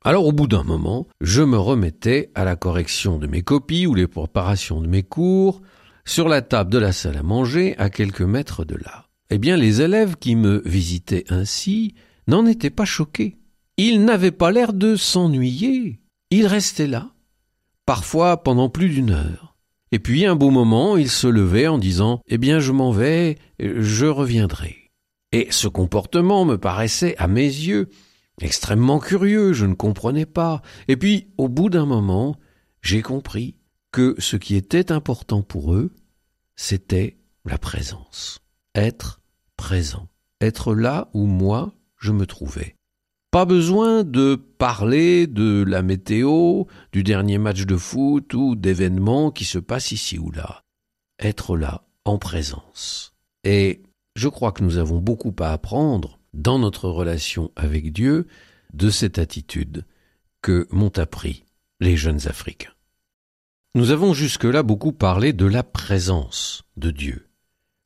Alors 0.05 0.25
au 0.25 0.33
bout 0.33 0.47
d'un 0.47 0.63
moment, 0.63 1.07
je 1.21 1.41
me 1.41 1.57
remettais 1.57 2.29
à 2.35 2.43
la 2.43 2.57
correction 2.57 3.17
de 3.19 3.27
mes 3.27 3.41
copies 3.41 3.87
ou 3.87 3.95
les 3.95 4.07
préparations 4.07 4.81
de 4.81 4.87
mes 4.87 5.03
cours, 5.03 5.61
sur 6.03 6.27
la 6.27 6.41
table 6.41 6.71
de 6.71 6.77
la 6.77 6.91
salle 6.91 7.15
à 7.15 7.23
manger, 7.23 7.77
à 7.77 7.89
quelques 7.89 8.21
mètres 8.21 8.65
de 8.65 8.75
là. 8.75 9.05
Eh 9.29 9.37
bien, 9.37 9.55
les 9.55 9.81
élèves 9.81 10.17
qui 10.17 10.35
me 10.35 10.61
visitaient 10.65 11.23
ainsi 11.29 11.95
n'en 12.27 12.45
étaient 12.45 12.69
pas 12.69 12.85
choqués. 12.85 13.37
il 13.77 14.03
n'avait 14.03 14.31
pas 14.31 14.51
l'air 14.51 14.73
de 14.73 14.97
s'ennuyer. 14.97 16.01
Il 16.31 16.47
restait 16.47 16.87
là, 16.87 17.11
parfois 17.85 18.43
pendant 18.43 18.69
plus 18.69 18.89
d'une 18.89 19.11
heure. 19.11 19.55
Et 19.93 19.99
puis 19.99 20.25
un 20.25 20.35
beau 20.35 20.49
moment, 20.49 20.97
il 20.97 21.09
se 21.09 21.27
levait 21.27 21.67
en 21.67 21.77
disant 21.77 22.21
Eh 22.27 22.37
bien, 22.37 22.59
je 22.59 22.73
m'en 22.73 22.91
vais, 22.91 23.37
je 23.59 24.05
reviendrai. 24.05 24.91
Et 25.31 25.47
ce 25.49 25.69
comportement 25.69 26.43
me 26.43 26.57
paraissait, 26.57 27.15
à 27.17 27.27
mes 27.27 27.45
yeux, 27.45 27.89
extrêmement 28.41 28.99
curieux, 28.99 29.53
je 29.53 29.65
ne 29.65 29.73
comprenais 29.73 30.25
pas. 30.25 30.61
Et 30.87 30.97
puis, 30.97 31.27
au 31.37 31.49
bout 31.49 31.69
d'un 31.69 31.85
moment, 31.85 32.37
j'ai 32.81 33.01
compris 33.01 33.55
que 33.91 34.15
ce 34.17 34.35
qui 34.35 34.55
était 34.55 34.91
important 34.91 35.43
pour 35.43 35.73
eux, 35.73 35.93
c'était 36.55 37.17
la 37.45 37.57
présence. 37.57 38.39
Être 38.75 39.21
présent. 39.55 40.07
Être 40.41 40.73
là 40.73 41.09
où 41.13 41.25
moi, 41.25 41.73
je 41.97 42.11
me 42.11 42.25
trouvais. 42.25 42.75
Pas 43.31 43.45
besoin 43.45 44.03
de 44.03 44.35
parler 44.35 45.25
de 45.25 45.63
la 45.63 45.81
météo, 45.81 46.65
du 46.91 47.03
dernier 47.03 47.37
match 47.37 47.65
de 47.65 47.77
foot 47.77 48.33
ou 48.33 48.55
d'événements 48.55 49.31
qui 49.31 49.45
se 49.45 49.57
passent 49.57 49.91
ici 49.91 50.19
ou 50.19 50.31
là. 50.31 50.61
Être 51.19 51.57
là, 51.57 51.83
en 52.05 52.17
présence. 52.17 53.13
Et 53.43 53.81
je 54.15 54.27
crois 54.27 54.51
que 54.51 54.63
nous 54.63 54.77
avons 54.77 54.99
beaucoup 54.99 55.33
à 55.39 55.51
apprendre 55.51 56.19
dans 56.33 56.59
notre 56.59 56.89
relation 56.89 57.51
avec 57.55 57.93
Dieu 57.93 58.27
de 58.73 58.89
cette 58.89 59.19
attitude 59.19 59.85
que 60.41 60.67
m'ont 60.71 60.97
appris 60.97 61.43
les 61.79 61.95
jeunes 61.95 62.27
Africains. 62.27 62.73
Nous 63.75 63.91
avons 63.91 64.13
jusque-là 64.13 64.61
beaucoup 64.61 64.91
parlé 64.91 65.33
de 65.33 65.45
la 65.45 65.63
présence 65.63 66.63
de 66.77 66.91
Dieu. 66.91 67.27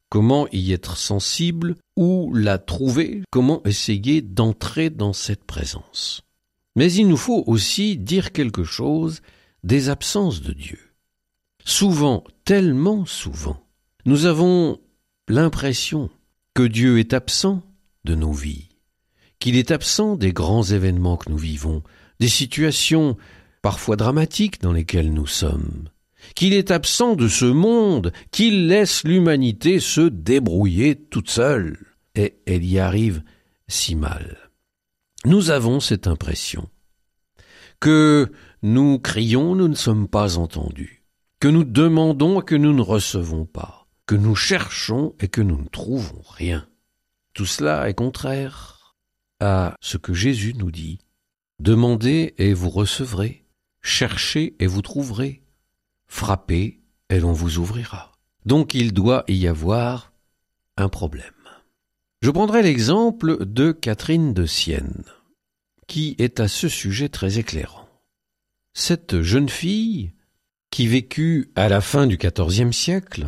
Comment 0.09 0.47
y 0.51 0.73
être 0.73 0.97
sensible, 0.97 1.75
où 1.95 2.33
la 2.33 2.57
trouver, 2.57 3.23
comment 3.31 3.61
essayer 3.65 4.21
d'entrer 4.21 4.89
dans 4.89 5.13
cette 5.13 5.43
présence. 5.43 6.21
Mais 6.75 6.91
il 6.93 7.07
nous 7.07 7.17
faut 7.17 7.43
aussi 7.47 7.97
dire 7.97 8.31
quelque 8.31 8.63
chose 8.63 9.21
des 9.63 9.89
absences 9.89 10.41
de 10.41 10.53
Dieu. 10.53 10.79
Souvent, 11.65 12.23
tellement 12.45 13.05
souvent, 13.05 13.61
nous 14.05 14.25
avons 14.25 14.79
l'impression 15.27 16.09
que 16.53 16.63
Dieu 16.63 16.99
est 16.99 17.13
absent 17.13 17.61
de 18.07 18.15
nos 18.15 18.31
vies, 18.31 18.69
qu'il 19.39 19.57
est 19.57 19.71
absent 19.71 20.15
des 20.15 20.31
grands 20.31 20.63
événements 20.63 21.17
que 21.17 21.29
nous 21.29 21.37
vivons, 21.37 21.83
des 22.19 22.29
situations 22.29 23.17
parfois 23.61 23.97
dramatiques 23.97 24.61
dans 24.61 24.71
lesquelles 24.71 25.13
nous 25.13 25.27
sommes, 25.27 25.89
qu'il 26.33 26.53
est 26.53 26.71
absent 26.71 27.15
de 27.15 27.27
ce 27.27 27.45
monde, 27.45 28.13
qu'il 28.31 28.67
laisse 28.67 29.03
l'humanité 29.03 29.79
se 29.79 30.01
débrouiller 30.01 30.95
toute 30.95 31.29
seule. 31.29 31.77
Et 32.15 32.37
elle 32.47 32.65
y 32.65 32.79
arrive 32.79 33.21
si 33.67 33.95
mal. 33.95 34.37
Nous 35.25 35.51
avons 35.51 35.79
cette 35.79 36.07
impression 36.07 36.69
que 37.79 38.31
nous 38.63 38.97
crions, 38.97 39.53
nous 39.53 39.67
ne 39.67 39.75
sommes 39.75 40.07
pas 40.07 40.37
entendus, 40.37 41.03
que 41.39 41.47
nous 41.47 41.65
demandons 41.65 42.41
et 42.41 42.45
que 42.45 42.55
nous 42.55 42.73
ne 42.73 42.81
recevons 42.81 43.45
pas, 43.45 43.87
que 44.07 44.15
nous 44.15 44.35
cherchons 44.35 45.13
et 45.19 45.27
que 45.27 45.41
nous 45.41 45.57
ne 45.61 45.67
trouvons 45.67 46.23
rien. 46.27 46.67
Tout 47.37 47.45
cela 47.45 47.87
est 47.87 47.93
contraire 47.93 48.95
à 49.39 49.75
ce 49.79 49.97
que 49.97 50.11
Jésus 50.11 50.55
nous 50.55 50.71
dit. 50.71 50.97
Demandez 51.59 52.33
et 52.39 52.51
vous 52.55 52.71
recevrez, 52.71 53.45
cherchez 53.79 54.55
et 54.59 54.65
vous 54.65 54.81
trouverez, 54.81 55.43
frappez 56.07 56.81
et 57.11 57.19
l'on 57.19 57.33
vous 57.33 57.59
ouvrira. 57.59 58.11
Donc 58.47 58.73
il 58.73 58.91
doit 58.91 59.23
y 59.27 59.47
avoir 59.47 60.13
un 60.77 60.89
problème. 60.89 61.31
Je 62.23 62.31
prendrai 62.31 62.63
l'exemple 62.63 63.45
de 63.45 63.71
Catherine 63.71 64.33
de 64.33 64.47
Sienne, 64.47 65.03
qui 65.85 66.15
est 66.17 66.39
à 66.39 66.47
ce 66.47 66.67
sujet 66.67 67.07
très 67.07 67.37
éclairant. 67.37 67.87
Cette 68.73 69.21
jeune 69.21 69.49
fille, 69.49 70.11
qui 70.71 70.87
vécut 70.87 71.51
à 71.55 71.69
la 71.69 71.81
fin 71.81 72.07
du 72.07 72.17
XIVe 72.17 72.71
siècle 72.71 73.27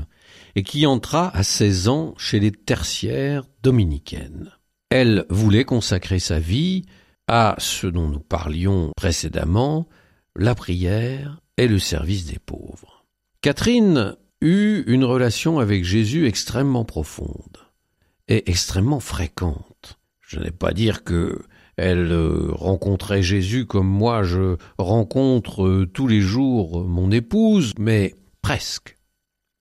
et 0.60 0.64
qui 0.64 0.86
entra 0.86 1.34
à 1.38 1.44
16 1.44 1.88
ans 1.88 2.14
chez 2.18 2.42
les 2.42 2.52
tertiaires 2.52 3.46
dominicaines. 3.64 4.52
Elle 4.90 5.26
voulait 5.30 5.64
consacrer 5.64 6.20
sa 6.20 6.38
vie 6.38 6.84
à 7.30 7.56
ce 7.60 7.88
dont 7.88 8.10
nous 8.10 8.20
parlions 8.20 8.92
précédemment, 8.98 9.88
la 10.36 10.56
prière 10.56 11.40
et 11.56 11.70
le 11.70 11.80
service 11.80 12.26
des 12.26 12.40
pauvres. 12.40 13.06
Catherine 13.40 14.18
eut 14.42 14.84
une 14.88 15.06
relation 15.06 15.60
avec 15.60 15.86
Jésus 15.86 16.28
extrêmement 16.28 16.84
profonde 16.84 17.60
et 18.28 18.52
extrêmement 18.52 19.00
fréquente. 19.00 19.98
Je 20.20 20.42
n'ai 20.42 20.52
pas 20.52 20.74
dire 20.74 21.06
que 21.06 21.42
elle 21.78 22.12
euh, 22.12 22.52
rencontrait 22.52 23.24
Jésus 23.24 23.66
comme 23.66 23.88
moi 23.88 24.24
je 24.24 24.58
rencontre 24.78 25.66
euh, 25.66 25.86
tous 25.86 26.08
les 26.08 26.20
jours 26.20 26.84
mon 26.84 27.12
épouse, 27.12 27.72
mais 27.80 28.14
presque. 28.42 28.99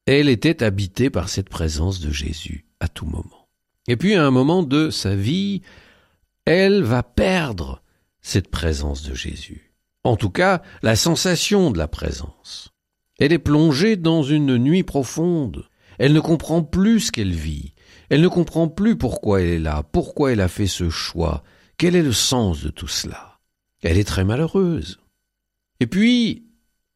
Elle 0.09 0.29
était 0.29 0.63
habitée 0.63 1.11
par 1.11 1.29
cette 1.29 1.49
présence 1.49 2.01
de 2.01 2.11
Jésus 2.11 2.67
à 2.81 2.89
tout 2.89 3.07
moment. 3.07 3.49
Et 3.87 3.97
puis 3.97 4.15
à 4.15 4.25
un 4.27 4.31
moment 4.31 4.63
de 4.63 4.91
sa 4.91 5.15
vie, 5.15 5.63
elle 6.45 6.83
va 6.83 7.03
perdre 7.03 7.83
cette 8.21 8.49
présence 8.49 9.03
de 9.03 9.15
Jésus 9.15 9.69
en 10.09 10.17
tout 10.17 10.31
cas 10.31 10.63
la 10.83 10.97
sensation 10.97 11.71
de 11.71 11.79
la 11.79 11.89
présence. 11.89 12.73
Elle 13.19 13.33
est 13.33 13.39
plongée 13.39 13.97
dans 13.97 14.23
une 14.23 14.57
nuit 14.57 14.83
profonde. 14.83 15.69
Elle 15.99 16.13
ne 16.13 16.21
comprend 16.21 16.63
plus 16.63 17.01
ce 17.01 17.13
qu'elle 17.13 17.35
vit. 17.35 17.75
Elle 18.09 18.23
ne 18.23 18.29
comprend 18.29 18.69
plus 18.69 18.97
pourquoi 18.97 19.43
elle 19.43 19.49
est 19.49 19.59
là, 19.59 19.83
pourquoi 19.83 20.33
elle 20.33 20.41
a 20.41 20.49
fait 20.49 20.67
ce 20.67 20.89
choix, 20.89 21.43
quel 21.77 21.95
est 21.95 22.03
le 22.03 22.13
sens 22.13 22.63
de 22.63 22.71
tout 22.71 22.89
cela? 22.89 23.39
Elle 23.83 23.99
est 23.99 24.09
très 24.09 24.25
malheureuse. 24.25 24.99
Et 25.81 25.87
puis, 25.87 26.48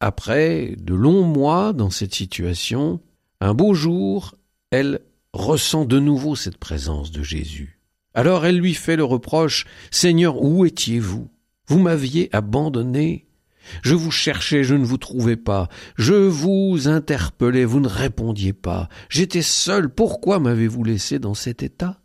après 0.02 0.74
de 0.78 0.94
longs 0.94 1.22
mois 1.22 1.72
dans 1.72 1.90
cette 1.90 2.12
situation, 2.12 3.00
un 3.40 3.54
beau 3.54 3.72
jour, 3.72 4.34
elle 4.72 5.00
ressent 5.32 5.84
de 5.84 6.00
nouveau 6.00 6.34
cette 6.34 6.58
présence 6.58 7.12
de 7.12 7.22
Jésus. 7.22 7.78
Alors 8.12 8.44
elle 8.44 8.58
lui 8.58 8.74
fait 8.74 8.96
le 8.96 9.04
reproche 9.04 9.64
Seigneur, 9.92 10.42
où 10.42 10.66
étiez-vous? 10.66 11.30
Vous 11.68 11.78
m'aviez 11.78 12.28
abandonné. 12.34 13.28
Je 13.82 13.94
vous 13.94 14.10
cherchais, 14.10 14.64
je 14.64 14.74
ne 14.74 14.84
vous 14.84 14.98
trouvais 14.98 15.36
pas. 15.36 15.68
Je 15.96 16.14
vous 16.14 16.88
interpellais, 16.88 17.64
vous 17.64 17.78
ne 17.78 17.88
répondiez 17.88 18.52
pas. 18.52 18.88
J'étais 19.08 19.40
seul, 19.40 19.88
pourquoi 19.88 20.40
m'avez-vous 20.40 20.82
laissé 20.82 21.20
dans 21.20 21.34
cet 21.34 21.62
état? 21.62 22.00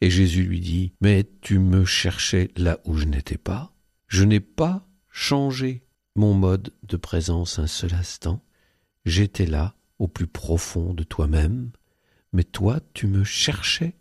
Et 0.00 0.10
Jésus 0.10 0.42
lui 0.42 0.58
dit, 0.58 0.94
Mais 1.00 1.24
tu 1.42 1.60
me 1.60 1.84
cherchais 1.84 2.50
là 2.56 2.80
où 2.84 2.96
je 2.96 3.04
n'étais 3.04 3.38
pas. 3.38 3.72
Je 4.08 4.24
n'ai 4.24 4.40
pas 4.40 4.88
changé 5.10 5.85
mon 6.16 6.34
mode 6.34 6.72
de 6.82 6.96
présence 6.96 7.58
un 7.58 7.66
seul 7.66 7.94
instant. 7.94 8.42
J'étais 9.04 9.46
là, 9.46 9.74
au 9.98 10.08
plus 10.08 10.26
profond 10.26 10.94
de 10.94 11.04
toi-même, 11.04 11.70
mais 12.32 12.44
toi 12.44 12.80
tu 12.94 13.06
me 13.06 13.24
cherchais 13.24 13.96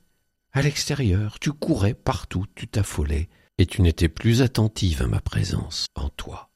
à 0.53 0.61
l'extérieur, 0.61 1.37
tu 1.39 1.51
courais 1.51 1.93
partout, 1.93 2.45
tu 2.55 2.67
t'affolais, 2.67 3.27
et 3.57 3.65
tu 3.65 3.81
n'étais 3.81 4.07
plus 4.07 4.41
attentive 4.41 5.01
à 5.01 5.07
ma 5.07 5.19
présence 5.19 5.87
en 5.95 6.09
toi. 6.09 6.49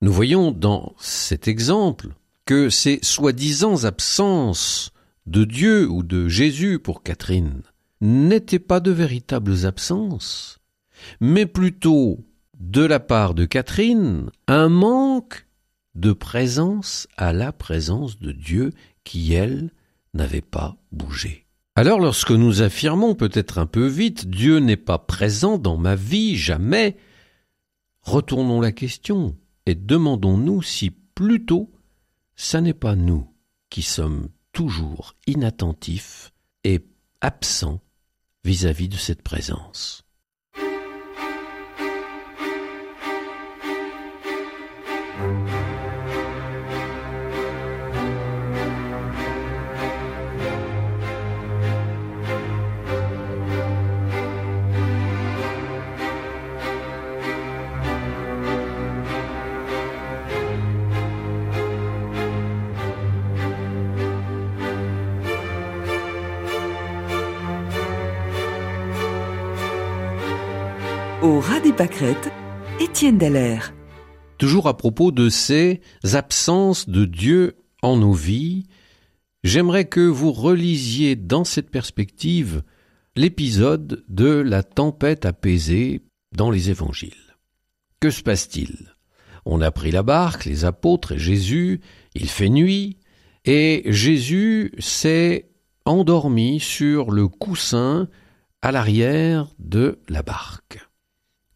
Nous 0.00 0.12
voyons 0.12 0.52
dans 0.52 0.94
cet 0.98 1.46
exemple 1.46 2.08
que 2.46 2.70
ces 2.70 2.98
soi-disant 3.02 3.84
absences 3.84 4.90
de 5.26 5.44
Dieu 5.44 5.88
ou 5.88 6.02
de 6.02 6.28
Jésus 6.28 6.78
pour 6.78 7.02
Catherine 7.02 7.62
n'étaient 8.00 8.58
pas 8.58 8.80
de 8.80 8.90
véritables 8.90 9.66
absences, 9.66 10.58
mais 11.20 11.46
plutôt 11.46 12.24
de 12.70 12.82
la 12.82 12.98
part 12.98 13.34
de 13.34 13.44
Catherine 13.44 14.30
un 14.48 14.70
manque 14.70 15.46
de 15.94 16.12
présence 16.12 17.06
à 17.18 17.34
la 17.34 17.52
présence 17.52 18.18
de 18.18 18.32
Dieu 18.32 18.72
qui, 19.04 19.34
elle, 19.34 19.70
n'avait 20.14 20.40
pas 20.40 20.76
bougé. 20.90 21.46
Alors 21.76 22.00
lorsque 22.00 22.30
nous 22.30 22.62
affirmons 22.62 23.14
peut-être 23.14 23.58
un 23.58 23.66
peu 23.66 23.86
vite 23.86 24.30
Dieu 24.30 24.60
n'est 24.60 24.78
pas 24.78 24.98
présent 24.98 25.58
dans 25.58 25.76
ma 25.76 25.94
vie 25.94 26.36
jamais, 26.36 26.96
retournons 28.00 28.62
la 28.62 28.72
question 28.72 29.36
et 29.66 29.74
demandons-nous 29.74 30.62
si 30.62 30.90
plutôt 30.90 31.70
ça 32.34 32.62
n'est 32.62 32.72
pas 32.72 32.96
nous 32.96 33.28
qui 33.68 33.82
sommes 33.82 34.30
toujours 34.52 35.16
inattentifs 35.26 36.32
et 36.64 36.86
absents 37.20 37.82
vis-à-vis 38.42 38.86
-vis 38.86 38.92
de 38.92 38.96
cette 38.96 39.22
présence. 39.22 40.03
Au 71.34 71.40
ras 71.40 71.58
des 71.58 71.72
pâquerettes, 71.72 72.30
Étienne 72.78 73.18
Dallaire. 73.18 73.74
Toujours 74.38 74.68
à 74.68 74.76
propos 74.76 75.10
de 75.10 75.28
ces 75.28 75.80
absences 76.12 76.88
de 76.88 77.04
Dieu 77.04 77.56
en 77.82 77.96
nos 77.96 78.12
vies, 78.12 78.68
j'aimerais 79.42 79.86
que 79.86 80.06
vous 80.06 80.30
relisiez 80.30 81.16
dans 81.16 81.42
cette 81.42 81.70
perspective 81.70 82.62
l'épisode 83.16 84.04
de 84.08 84.28
la 84.28 84.62
tempête 84.62 85.26
apaisée 85.26 86.02
dans 86.36 86.52
les 86.52 86.70
évangiles. 86.70 87.34
Que 87.98 88.10
se 88.10 88.22
passe-t-il? 88.22 88.94
On 89.44 89.60
a 89.60 89.72
pris 89.72 89.90
la 89.90 90.04
barque, 90.04 90.44
les 90.44 90.64
apôtres 90.64 91.10
et 91.10 91.18
Jésus, 91.18 91.80
il 92.14 92.28
fait 92.28 92.48
nuit, 92.48 92.98
et 93.44 93.82
Jésus 93.86 94.72
s'est 94.78 95.50
endormi 95.84 96.60
sur 96.60 97.10
le 97.10 97.26
coussin 97.26 98.08
à 98.62 98.70
l'arrière 98.70 99.48
de 99.58 99.98
la 100.08 100.22
barque. 100.22 100.78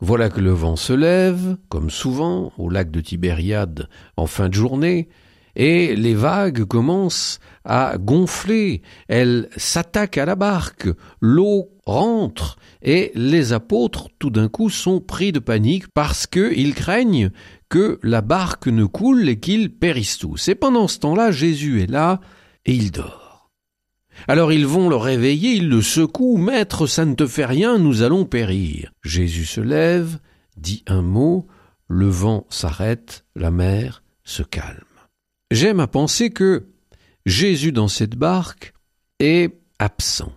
Voilà 0.01 0.29
que 0.31 0.41
le 0.41 0.53
vent 0.53 0.77
se 0.77 0.93
lève, 0.93 1.57
comme 1.69 1.91
souvent 1.91 2.53
au 2.57 2.71
lac 2.71 2.91
de 2.91 3.01
Tibériade 3.01 3.89
en 4.17 4.27
fin 4.27 4.49
de 4.49 4.55
journée, 4.55 5.09
et 5.57 5.97
les 5.97 6.15
vagues 6.15 6.65
commencent 6.65 7.41
à 7.65 7.99
gonfler, 7.99 8.83
elles 9.09 9.49
s'attaquent 9.57 10.19
à 10.19 10.25
la 10.25 10.37
barque, 10.37 10.89
l'eau 11.21 11.71
rentre, 11.85 12.59
et 12.81 13.11
les 13.17 13.53
apôtres 13.53 14.09
tout 14.21 14.31
d'un 14.31 14.49
coup 14.49 14.71
sont 14.71 15.01
pris 15.01 15.33
de 15.33 15.41
panique 15.41 15.89
parce 15.89 16.29
qu'ils 16.29 16.75
craignent 16.75 17.31
que 17.69 17.99
la 18.05 18.21
barque 18.21 18.69
ne 18.69 18.85
coule 18.85 19.29
et 19.29 19.41
qu'ils 19.41 19.75
périssent 19.75 20.19
tous. 20.19 20.49
Et 20.49 20.55
pendant 20.55 20.87
ce 20.87 21.01
temps-là, 21.01 21.33
Jésus 21.33 21.83
est 21.83 21.91
là 21.91 22.21
et 22.65 22.73
il 22.73 22.93
dort. 22.93 23.28
Alors 24.27 24.53
ils 24.53 24.67
vont 24.67 24.89
le 24.89 24.97
réveiller, 24.97 25.53
ils 25.53 25.69
le 25.69 25.83
secouent, 25.83 26.37
Maître, 26.37 26.87
ça 26.87 27.05
ne 27.05 27.15
te 27.15 27.27
fait 27.27 27.45
rien, 27.45 27.79
nous 27.79 28.03
allons 28.03 28.25
périr. 28.25 28.93
Jésus 29.03 29.45
se 29.45 29.61
lève, 29.61 30.19
dit 30.57 30.83
un 30.87 31.03
mot, 31.03 31.47
le 31.87 32.09
vent 32.09 32.47
s'arrête, 32.51 33.25
la 33.37 33.51
mer 33.51 34.03
se 34.25 34.43
calme. 34.43 34.83
J'aime 35.51 35.81
à 35.81 35.87
penser 35.87 36.31
que 36.31 36.67
Jésus 37.25 37.73
dans 37.73 37.89
cette 37.89 38.17
barque 38.17 38.75
est 39.21 39.55
absent. 39.79 40.33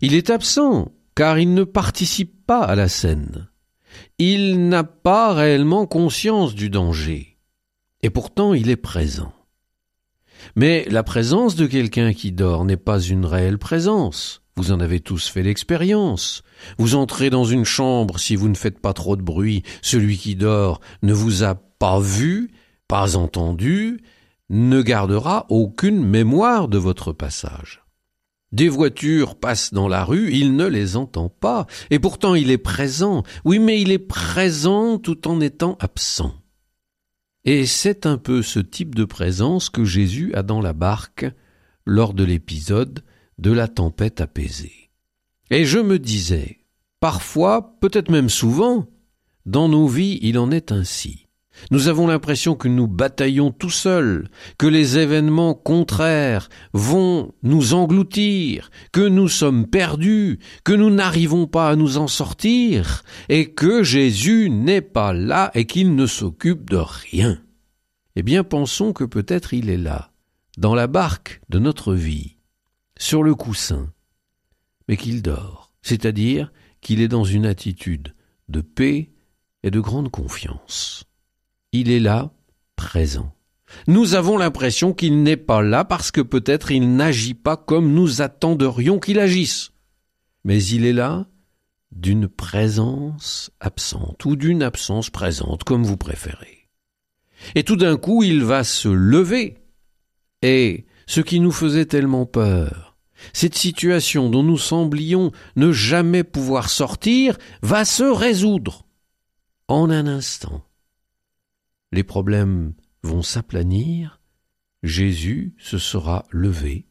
Il 0.00 0.14
est 0.14 0.30
absent 0.30 0.92
car 1.14 1.38
il 1.38 1.54
ne 1.54 1.64
participe 1.64 2.46
pas 2.46 2.62
à 2.62 2.76
la 2.76 2.88
scène 2.88 3.50
il 4.18 4.68
n'a 4.68 4.84
pas 4.84 5.32
réellement 5.32 5.86
conscience 5.86 6.54
du 6.54 6.70
danger. 6.70 7.38
Et 8.02 8.10
pourtant 8.10 8.54
il 8.54 8.70
est 8.70 8.76
présent. 8.76 9.32
Mais 10.56 10.86
la 10.90 11.02
présence 11.02 11.56
de 11.56 11.66
quelqu'un 11.66 12.12
qui 12.12 12.32
dort 12.32 12.64
n'est 12.64 12.76
pas 12.76 13.00
une 13.00 13.24
réelle 13.24 13.58
présence. 13.58 14.42
Vous 14.56 14.72
en 14.72 14.80
avez 14.80 15.00
tous 15.00 15.28
fait 15.28 15.42
l'expérience. 15.42 16.42
Vous 16.78 16.94
entrez 16.94 17.30
dans 17.30 17.44
une 17.44 17.64
chambre 17.64 18.18
si 18.18 18.36
vous 18.36 18.48
ne 18.48 18.54
faites 18.54 18.78
pas 18.78 18.92
trop 18.92 19.16
de 19.16 19.22
bruit. 19.22 19.62
Celui 19.80 20.18
qui 20.18 20.36
dort 20.36 20.80
ne 21.02 21.12
vous 21.12 21.44
a 21.44 21.54
pas 21.54 21.98
vu, 22.00 22.50
pas 22.88 23.16
entendu, 23.16 24.02
ne 24.50 24.82
gardera 24.82 25.46
aucune 25.48 26.04
mémoire 26.04 26.68
de 26.68 26.78
votre 26.78 27.12
passage. 27.12 27.82
Des 28.52 28.68
voitures 28.68 29.36
passent 29.36 29.72
dans 29.72 29.86
la 29.86 30.04
rue, 30.04 30.32
il 30.32 30.56
ne 30.56 30.66
les 30.66 30.96
entend 30.96 31.28
pas, 31.28 31.66
et 31.90 32.00
pourtant 32.00 32.34
il 32.34 32.50
est 32.50 32.58
présent. 32.58 33.22
Oui, 33.44 33.60
mais 33.60 33.80
il 33.80 33.92
est 33.92 33.98
présent 33.98 34.98
tout 34.98 35.28
en 35.28 35.40
étant 35.40 35.78
absent. 35.80 36.34
Et 37.44 37.64
c'est 37.66 38.06
un 38.06 38.18
peu 38.18 38.42
ce 38.42 38.60
type 38.60 38.94
de 38.94 39.04
présence 39.04 39.70
que 39.70 39.84
Jésus 39.84 40.34
a 40.34 40.42
dans 40.42 40.60
la 40.60 40.72
barque 40.72 41.26
lors 41.86 42.12
de 42.12 42.24
l'épisode 42.24 43.02
de 43.38 43.52
la 43.52 43.68
tempête 43.68 44.20
apaisée. 44.20 44.90
Et 45.50 45.64
je 45.64 45.78
me 45.78 45.98
disais, 45.98 46.58
parfois, 47.00 47.78
peut-être 47.80 48.10
même 48.10 48.28
souvent, 48.28 48.86
dans 49.46 49.68
nos 49.68 49.88
vies 49.88 50.18
il 50.22 50.38
en 50.38 50.50
est 50.50 50.70
ainsi. 50.70 51.26
Nous 51.70 51.88
avons 51.88 52.06
l'impression 52.06 52.54
que 52.54 52.68
nous 52.68 52.86
bataillons 52.86 53.50
tout 53.50 53.70
seuls, 53.70 54.28
que 54.58 54.66
les 54.66 54.98
événements 54.98 55.54
contraires 55.54 56.48
vont 56.72 57.32
nous 57.42 57.74
engloutir, 57.74 58.70
que 58.92 59.06
nous 59.06 59.28
sommes 59.28 59.66
perdus, 59.66 60.38
que 60.64 60.72
nous 60.72 60.90
n'arrivons 60.90 61.46
pas 61.46 61.70
à 61.70 61.76
nous 61.76 61.98
en 61.98 62.08
sortir, 62.08 63.02
et 63.28 63.52
que 63.52 63.82
Jésus 63.82 64.50
n'est 64.50 64.80
pas 64.80 65.12
là 65.12 65.50
et 65.54 65.66
qu'il 65.66 65.94
ne 65.94 66.06
s'occupe 66.06 66.70
de 66.70 66.76
rien. 66.78 67.40
Eh 68.16 68.22
bien, 68.22 68.44
pensons 68.44 68.92
que 68.92 69.04
peut-être 69.04 69.54
il 69.54 69.70
est 69.70 69.76
là, 69.76 70.12
dans 70.58 70.74
la 70.74 70.86
barque 70.86 71.40
de 71.48 71.58
notre 71.58 71.94
vie, 71.94 72.36
sur 72.98 73.22
le 73.22 73.34
coussin, 73.34 73.92
mais 74.88 74.96
qu'il 74.96 75.22
dort, 75.22 75.72
c'est-à-dire 75.82 76.52
qu'il 76.80 77.00
est 77.00 77.08
dans 77.08 77.24
une 77.24 77.46
attitude 77.46 78.14
de 78.48 78.60
paix 78.60 79.10
et 79.62 79.70
de 79.70 79.80
grande 79.80 80.10
confiance 80.10 81.04
il 81.72 81.90
est 81.90 82.00
là, 82.00 82.32
présent. 82.76 83.34
Nous 83.86 84.14
avons 84.14 84.36
l'impression 84.36 84.92
qu'il 84.92 85.22
n'est 85.22 85.36
pas 85.36 85.62
là 85.62 85.84
parce 85.84 86.10
que 86.10 86.20
peut-être 86.20 86.70
il 86.72 86.96
n'agit 86.96 87.34
pas 87.34 87.56
comme 87.56 87.92
nous 87.92 88.22
attenderions 88.22 88.98
qu'il 88.98 89.18
agisse. 89.18 89.70
Mais 90.44 90.62
il 90.64 90.84
est 90.84 90.92
là 90.92 91.26
d'une 91.92 92.28
présence 92.28 93.50
absente 93.60 94.24
ou 94.24 94.36
d'une 94.36 94.62
absence 94.62 95.10
présente, 95.10 95.64
comme 95.64 95.84
vous 95.84 95.96
préférez. 95.96 96.68
Et 97.54 97.64
tout 97.64 97.76
d'un 97.76 97.96
coup, 97.96 98.22
il 98.22 98.44
va 98.44 98.64
se 98.64 98.88
lever. 98.88 99.58
Et 100.42 100.86
ce 101.06 101.20
qui 101.20 101.40
nous 101.40 101.52
faisait 101.52 101.86
tellement 101.86 102.26
peur, 102.26 102.96
cette 103.32 103.56
situation 103.56 104.30
dont 104.30 104.42
nous 104.42 104.58
semblions 104.58 105.32
ne 105.56 105.72
jamais 105.72 106.24
pouvoir 106.24 106.70
sortir, 106.70 107.36
va 107.62 107.84
se 107.84 108.04
résoudre 108.04 108.86
en 109.68 109.90
un 109.90 110.06
instant 110.06 110.64
les 111.92 112.04
problèmes 112.04 112.74
vont 113.02 113.22
s'aplanir, 113.22 114.20
Jésus 114.82 115.54
se 115.58 115.78
sera 115.78 116.24
levé, 116.30 116.86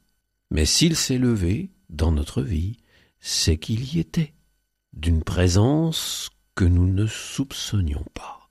mais 0.51 0.65
s'il 0.65 0.95
s'est 0.95 1.17
levé 1.17 1.71
dans 1.89 2.11
notre 2.11 2.41
vie, 2.41 2.77
c'est 3.19 3.57
qu'il 3.57 3.93
y 3.93 3.99
était, 3.99 4.33
d'une 4.93 5.23
présence 5.23 6.29
que 6.55 6.65
nous 6.65 6.87
ne 6.87 7.05
soupçonnions 7.05 8.05
pas. 8.13 8.49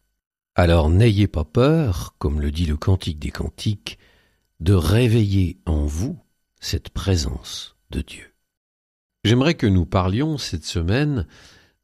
Alors 0.54 0.90
n'ayez 0.90 1.28
pas 1.28 1.44
peur, 1.44 2.14
comme 2.18 2.40
le 2.40 2.50
dit 2.50 2.66
le 2.66 2.76
Cantique 2.76 3.18
des 3.18 3.30
Cantiques, 3.30 3.98
de 4.61 4.74
réveiller 4.74 5.61
en 5.66 5.84
vous 5.84 6.18
cette 6.61 6.90
présence 6.90 7.76
de 7.90 8.00
Dieu. 8.00 8.34
J'aimerais 9.24 9.54
que 9.54 9.66
nous 9.66 9.87
parlions 9.87 10.38
cette 10.38 10.64
semaine 10.64 11.26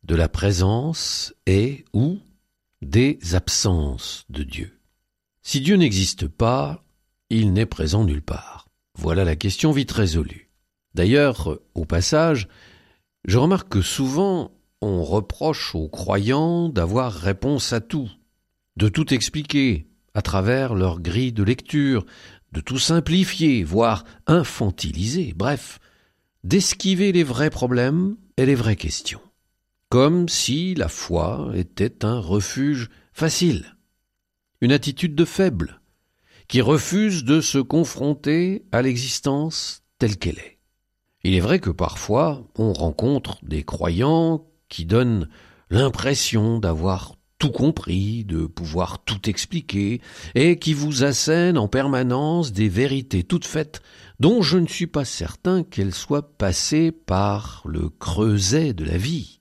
de 0.02 0.14
la 0.14 0.28
présence 0.28 1.34
et 1.46 1.84
ou 1.92 2.18
des 2.84 3.18
absences 3.34 4.24
de 4.28 4.42
Dieu. 4.42 4.78
Si 5.42 5.60
Dieu 5.60 5.76
n'existe 5.76 6.28
pas, 6.28 6.84
il 7.30 7.52
n'est 7.52 7.66
présent 7.66 8.04
nulle 8.04 8.22
part. 8.22 8.68
Voilà 8.96 9.24
la 9.24 9.36
question 9.36 9.72
vite 9.72 9.92
résolue. 9.92 10.50
D'ailleurs, 10.94 11.58
au 11.74 11.84
passage, 11.84 12.48
je 13.26 13.38
remarque 13.38 13.68
que 13.68 13.82
souvent 13.82 14.52
on 14.80 15.02
reproche 15.02 15.74
aux 15.74 15.88
croyants 15.88 16.68
d'avoir 16.68 17.12
réponse 17.12 17.72
à 17.72 17.80
tout, 17.80 18.10
de 18.76 18.88
tout 18.88 19.12
expliquer 19.12 19.86
à 20.14 20.22
travers 20.22 20.74
leur 20.74 21.00
grille 21.00 21.32
de 21.32 21.42
lecture, 21.42 22.06
de 22.52 22.60
tout 22.60 22.78
simplifier, 22.78 23.64
voire 23.64 24.04
infantiliser, 24.26 25.32
bref, 25.34 25.80
d'esquiver 26.44 27.12
les 27.12 27.24
vrais 27.24 27.50
problèmes 27.50 28.16
et 28.36 28.46
les 28.46 28.54
vraies 28.54 28.76
questions 28.76 29.23
comme 29.88 30.28
si 30.28 30.74
la 30.74 30.88
foi 30.88 31.50
était 31.54 32.04
un 32.04 32.18
refuge 32.18 32.90
facile, 33.12 33.76
une 34.60 34.72
attitude 34.72 35.14
de 35.14 35.24
faible, 35.24 35.80
qui 36.48 36.60
refuse 36.60 37.24
de 37.24 37.40
se 37.40 37.58
confronter 37.58 38.64
à 38.72 38.82
l'existence 38.82 39.82
telle 39.98 40.16
qu'elle 40.16 40.38
est. 40.38 40.58
Il 41.22 41.34
est 41.34 41.40
vrai 41.40 41.58
que 41.58 41.70
parfois 41.70 42.46
on 42.56 42.72
rencontre 42.72 43.38
des 43.44 43.62
croyants 43.62 44.46
qui 44.68 44.84
donnent 44.84 45.28
l'impression 45.70 46.58
d'avoir 46.58 47.14
tout 47.38 47.50
compris, 47.50 48.24
de 48.24 48.46
pouvoir 48.46 49.04
tout 49.04 49.28
expliquer, 49.28 50.00
et 50.34 50.58
qui 50.58 50.72
vous 50.74 51.04
assènent 51.04 51.58
en 51.58 51.68
permanence 51.68 52.52
des 52.52 52.68
vérités 52.68 53.22
toutes 53.22 53.46
faites 53.46 53.82
dont 54.20 54.42
je 54.42 54.58
ne 54.58 54.66
suis 54.66 54.86
pas 54.86 55.04
certain 55.04 55.62
qu'elles 55.62 55.94
soient 55.94 56.36
passées 56.36 56.92
par 56.92 57.62
le 57.66 57.88
creuset 57.88 58.72
de 58.72 58.84
la 58.84 58.96
vie. 58.96 59.40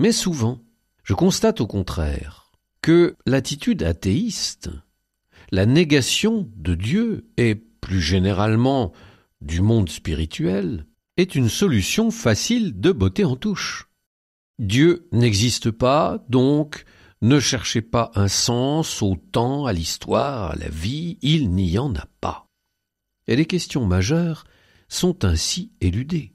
Mais 0.00 0.12
souvent, 0.12 0.64
je 1.04 1.12
constate 1.12 1.60
au 1.60 1.66
contraire 1.66 2.52
que 2.80 3.18
l'attitude 3.26 3.82
athéiste, 3.82 4.70
la 5.50 5.66
négation 5.66 6.50
de 6.56 6.74
Dieu 6.74 7.28
et 7.36 7.54
plus 7.54 8.00
généralement 8.00 8.92
du 9.42 9.60
monde 9.60 9.90
spirituel, 9.90 10.86
est 11.18 11.34
une 11.34 11.50
solution 11.50 12.10
facile 12.10 12.80
de 12.80 12.92
beauté 12.92 13.26
en 13.26 13.36
touche. 13.36 13.90
Dieu 14.58 15.06
n'existe 15.12 15.70
pas, 15.70 16.24
donc 16.30 16.86
ne 17.20 17.38
cherchez 17.38 17.82
pas 17.82 18.10
un 18.14 18.28
sens 18.28 19.02
au 19.02 19.16
temps, 19.16 19.66
à 19.66 19.74
l'histoire, 19.74 20.52
à 20.52 20.56
la 20.56 20.70
vie, 20.70 21.18
il 21.20 21.50
n'y 21.50 21.78
en 21.78 21.94
a 21.94 22.06
pas. 22.22 22.46
Et 23.26 23.36
les 23.36 23.44
questions 23.44 23.84
majeures 23.84 24.44
sont 24.88 25.26
ainsi 25.26 25.72
éludées 25.82 26.32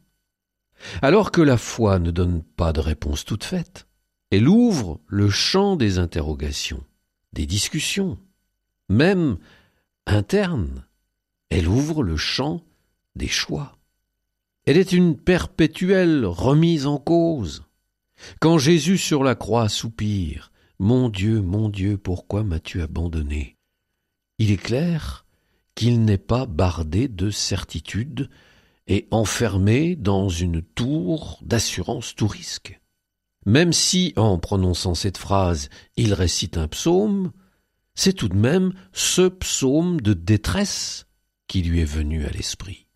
alors 1.01 1.31
que 1.31 1.41
la 1.41 1.57
foi 1.57 1.99
ne 1.99 2.11
donne 2.11 2.43
pas 2.43 2.73
de 2.73 2.79
réponse 2.79 3.25
toute 3.25 3.43
faite. 3.43 3.87
Elle 4.31 4.47
ouvre 4.47 4.99
le 5.07 5.29
champ 5.29 5.75
des 5.75 5.99
interrogations, 5.99 6.83
des 7.33 7.45
discussions, 7.45 8.17
même 8.89 9.37
internes. 10.05 10.85
Elle 11.49 11.67
ouvre 11.67 12.03
le 12.03 12.17
champ 12.17 12.61
des 13.15 13.27
choix. 13.27 13.77
Elle 14.65 14.77
est 14.77 14.91
une 14.91 15.15
perpétuelle 15.15 16.25
remise 16.25 16.87
en 16.87 16.97
cause. 16.97 17.63
Quand 18.39 18.57
Jésus 18.57 18.97
sur 18.97 19.23
la 19.23 19.35
croix 19.35 19.69
soupire 19.69 20.51
Mon 20.79 21.09
Dieu, 21.09 21.41
mon 21.41 21.69
Dieu, 21.69 21.97
pourquoi 21.97 22.43
m'as-tu 22.43 22.81
abandonné? 22.81 23.57
Il 24.39 24.51
est 24.51 24.57
clair 24.57 25.25
qu'il 25.75 26.03
n'est 26.03 26.17
pas 26.17 26.45
bardé 26.45 27.07
de 27.07 27.29
certitude 27.29 28.29
et 28.87 29.07
enfermé 29.11 29.95
dans 29.95 30.29
une 30.29 30.61
tour 30.61 31.39
d'assurance 31.41 32.15
tout 32.15 32.27
risque. 32.27 32.79
Même 33.45 33.73
si, 33.73 34.13
en 34.15 34.37
prononçant 34.39 34.95
cette 34.95 35.17
phrase, 35.17 35.69
il 35.97 36.13
récite 36.13 36.57
un 36.57 36.67
psaume, 36.67 37.31
c'est 37.93 38.13
tout 38.13 38.29
de 38.29 38.35
même 38.35 38.73
ce 38.91 39.27
psaume 39.27 40.01
de 40.01 40.13
détresse 40.13 41.05
qui 41.47 41.61
lui 41.61 41.79
est 41.79 41.85
venu 41.85 42.25
à 42.25 42.29
l'esprit. 42.29 42.87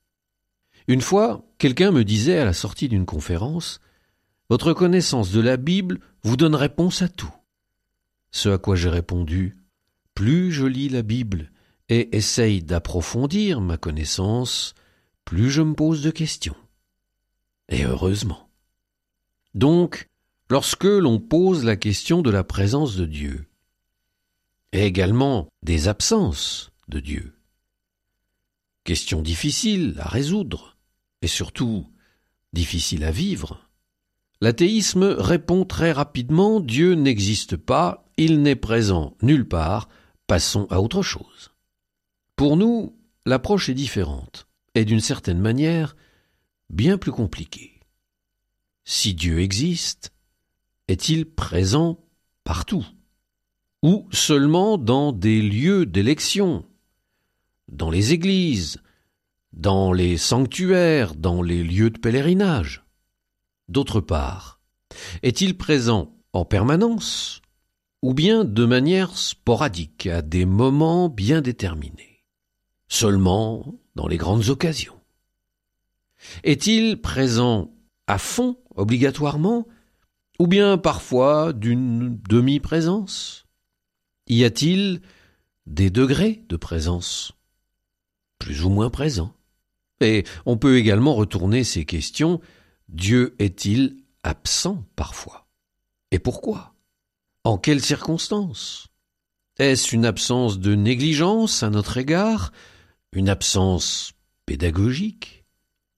Une 0.88 1.02
fois, 1.02 1.46
quelqu'un 1.60 1.92
me 1.92 2.04
disait 2.04 2.40
à 2.40 2.46
la 2.46 2.54
sortie 2.54 2.90
d'une 2.90 3.06
conférence 3.06 3.80
Votre 4.50 4.74
connaissance 4.74 5.32
de 5.32 5.40
la 5.40 5.56
Bible 5.58 6.00
vous 6.24 6.36
donne 6.36 6.56
réponse 6.56 7.04
à 7.04 7.10
tout. 7.10 7.34
Ce 8.32 8.50
à 8.50 8.58
quoi 8.58 8.76
j'ai 8.76 8.90
répondu 8.90 9.58
Plus 10.16 10.52
je 10.52 10.66
lis 10.66 10.90
la 10.90 11.04
Bible 11.04 11.52
et 11.90 12.16
essaye 12.16 12.64
d'approfondir 12.64 13.62
ma 13.62 13.78
connaissance, 13.78 14.74
plus 15.30 15.52
je 15.52 15.62
me 15.62 15.76
pose 15.76 16.02
de 16.02 16.10
questions. 16.10 16.56
Et 17.70 17.84
heureusement. 17.84 18.50
Donc, 19.54 20.08
lorsque 20.50 20.86
l'on 20.86 21.20
pose 21.20 21.64
la 21.64 21.76
question 21.76 22.24
de 22.24 22.32
la 22.32 22.44
présence 22.44 22.96
de 22.96 23.06
Dieu, 23.06 23.46
et 24.72 24.88
également 24.88 25.48
des 25.62 25.88
absences 25.88 26.72
de 26.88 27.00
Dieu, 27.00 27.36
question 28.86 29.22
difficile 29.22 29.98
à 30.00 30.08
résoudre, 30.08 30.78
et 31.22 31.28
surtout 31.28 31.86
difficile 32.54 33.04
à 33.04 33.12
vivre, 33.12 33.70
l'athéisme 34.42 35.04
répond 35.04 35.64
très 35.64 35.92
rapidement 35.92 36.60
Dieu 36.60 36.96
n'existe 36.96 37.56
pas, 37.56 38.04
il 38.18 38.42
n'est 38.42 38.56
présent 38.56 39.16
nulle 39.22 39.48
part, 39.48 39.90
passons 40.26 40.66
à 40.72 40.82
autre 40.82 41.04
chose. 41.04 41.52
Pour 42.36 42.58
nous, 42.58 42.98
l'approche 43.28 43.70
est 43.70 43.76
différente 43.76 44.49
est 44.76 44.86
d'une 44.86 45.00
certaine 45.00 45.40
manière 45.40 45.96
bien 46.70 46.98
plus 46.98 47.12
compliqué. 47.12 47.80
Si 48.86 49.14
Dieu 49.14 49.40
existe, 49.40 50.12
est-il 50.88 51.26
présent 51.26 52.00
partout 52.44 52.86
Ou 53.84 54.08
seulement 54.12 54.78
dans 54.78 55.12
des 55.12 55.42
lieux 55.42 55.86
d'élection 55.86 56.66
Dans 57.68 57.90
les 57.90 58.14
églises 58.14 58.82
Dans 59.54 59.94
les 59.94 60.18
sanctuaires 60.18 61.16
Dans 61.16 61.42
les 61.42 61.64
lieux 61.64 61.92
de 61.92 62.00
pèlerinage? 62.00 62.84
D'autre 63.68 64.02
part, 64.02 64.60
est-il 65.22 65.58
présent 65.58 66.18
en 66.34 66.44
permanence 66.44 67.42
ou 68.02 68.14
bien 68.14 68.46
de 68.46 68.66
manière 68.66 69.16
sporadique 69.18 70.08
à 70.08 70.24
des 70.24 70.46
moments 70.46 71.10
bien 71.10 71.42
déterminés? 71.42 72.26
Seulement 72.88 73.76
dans 74.00 74.08
les 74.08 74.16
grandes 74.16 74.48
occasions. 74.48 74.98
Est-il 76.46 77.02
présent 77.02 77.70
à 78.08 78.18
fond, 78.18 78.58
obligatoirement, 78.76 79.68
ou 80.40 80.48
bien 80.48 80.78
parfois 80.78 81.52
d'une 81.52 82.18
demi-présence? 82.30 83.46
Y 84.28 84.46
a-t-il 84.46 85.02
des 85.66 85.90
degrés 85.90 86.46
de 86.48 86.56
présence 86.56 87.34
plus 88.38 88.64
ou 88.64 88.70
moins 88.70 88.90
présents? 88.90 89.34
Et 90.00 90.24
on 90.46 90.56
peut 90.56 90.78
également 90.78 91.14
retourner 91.14 91.66
ces 91.66 91.84
questions 91.84 92.40
Dieu 92.88 93.36
est-il 93.38 93.98
absent 94.24 94.86
parfois? 94.96 95.46
Et 96.12 96.20
pourquoi? 96.20 96.74
En 97.44 97.58
quelles 97.58 97.84
circonstances? 97.84 98.88
Est-ce 99.58 99.94
une 99.94 100.06
absence 100.06 100.58
de 100.58 100.74
négligence 100.74 101.64
à 101.64 101.70
notre 101.70 101.98
égard? 101.98 102.54
Une 103.14 103.30
absence 103.30 104.14
pédagogique, 104.46 105.46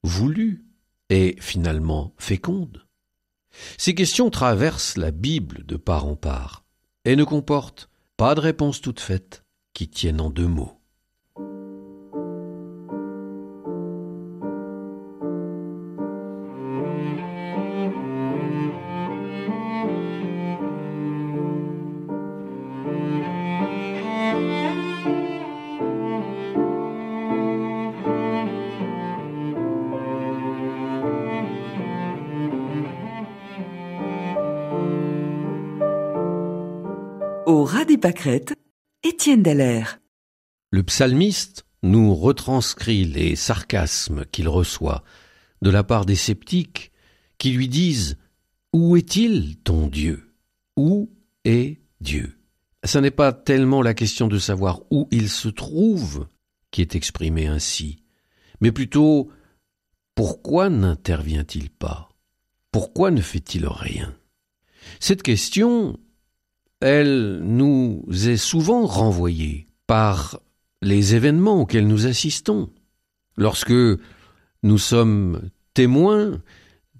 voulue 0.02 0.64
et 1.10 1.36
finalement 1.40 2.14
féconde. 2.18 2.86
Ces 3.78 3.94
questions 3.94 4.30
traversent 4.30 4.96
la 4.96 5.10
Bible 5.10 5.64
de 5.66 5.76
part 5.76 6.06
en 6.06 6.16
part 6.16 6.64
et 7.04 7.16
ne 7.16 7.24
comportent 7.24 7.88
pas 8.16 8.34
de 8.34 8.40
réponse 8.40 8.80
toute 8.80 9.00
faite 9.00 9.44
qui 9.74 9.88
tienne 9.88 10.20
en 10.20 10.30
deux 10.30 10.46
mots. 10.46 10.81
Le 40.70 40.82
psalmiste 40.82 41.64
nous 41.82 42.14
retranscrit 42.14 43.04
les 43.04 43.36
sarcasmes 43.36 44.24
qu'il 44.26 44.48
reçoit 44.48 45.02
de 45.62 45.70
la 45.70 45.84
part 45.84 46.04
des 46.04 46.16
sceptiques 46.16 46.92
qui 47.38 47.52
lui 47.52 47.68
disent 47.68 48.18
Où 48.72 48.96
est-il 48.96 49.56
ton 49.58 49.86
Dieu? 49.86 50.34
Où 50.76 51.10
est 51.44 51.80
Dieu? 52.00 52.38
Ce 52.84 52.98
n'est 52.98 53.12
pas 53.12 53.32
tellement 53.32 53.82
la 53.82 53.94
question 53.94 54.26
de 54.26 54.38
savoir 54.38 54.80
où 54.90 55.08
il 55.12 55.28
se 55.28 55.48
trouve 55.48 56.26
qui 56.72 56.80
est 56.80 56.96
exprimée 56.96 57.46
ainsi, 57.46 58.02
mais 58.60 58.72
plutôt 58.72 59.30
pourquoi 60.14 60.70
n'intervient-il 60.70 61.70
pas? 61.70 62.08
Pourquoi 62.72 63.10
ne 63.10 63.20
fait-il 63.20 63.66
rien? 63.66 64.14
Cette 64.98 65.22
question 65.22 65.98
elle 66.82 67.40
nous 67.42 68.04
est 68.10 68.36
souvent 68.36 68.86
renvoyée 68.86 69.68
par 69.86 70.40
les 70.82 71.14
événements 71.14 71.60
auxquels 71.60 71.86
nous 71.86 72.06
assistons. 72.06 72.70
Lorsque 73.36 73.72
nous 74.62 74.78
sommes 74.78 75.48
témoins 75.74 76.42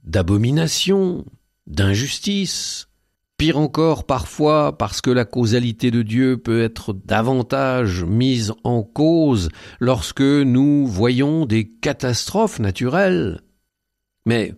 d'abominations, 0.04 1.24
d'injustices, 1.66 2.88
pire 3.36 3.58
encore 3.58 4.06
parfois 4.06 4.78
parce 4.78 5.00
que 5.00 5.10
la 5.10 5.24
causalité 5.24 5.90
de 5.90 6.02
Dieu 6.02 6.38
peut 6.38 6.62
être 6.62 6.92
davantage 6.92 8.04
mise 8.04 8.52
en 8.62 8.84
cause 8.84 9.48
lorsque 9.80 10.20
nous 10.20 10.86
voyons 10.86 11.44
des 11.44 11.68
catastrophes 11.68 12.60
naturelles. 12.60 13.40
Mais 14.26 14.54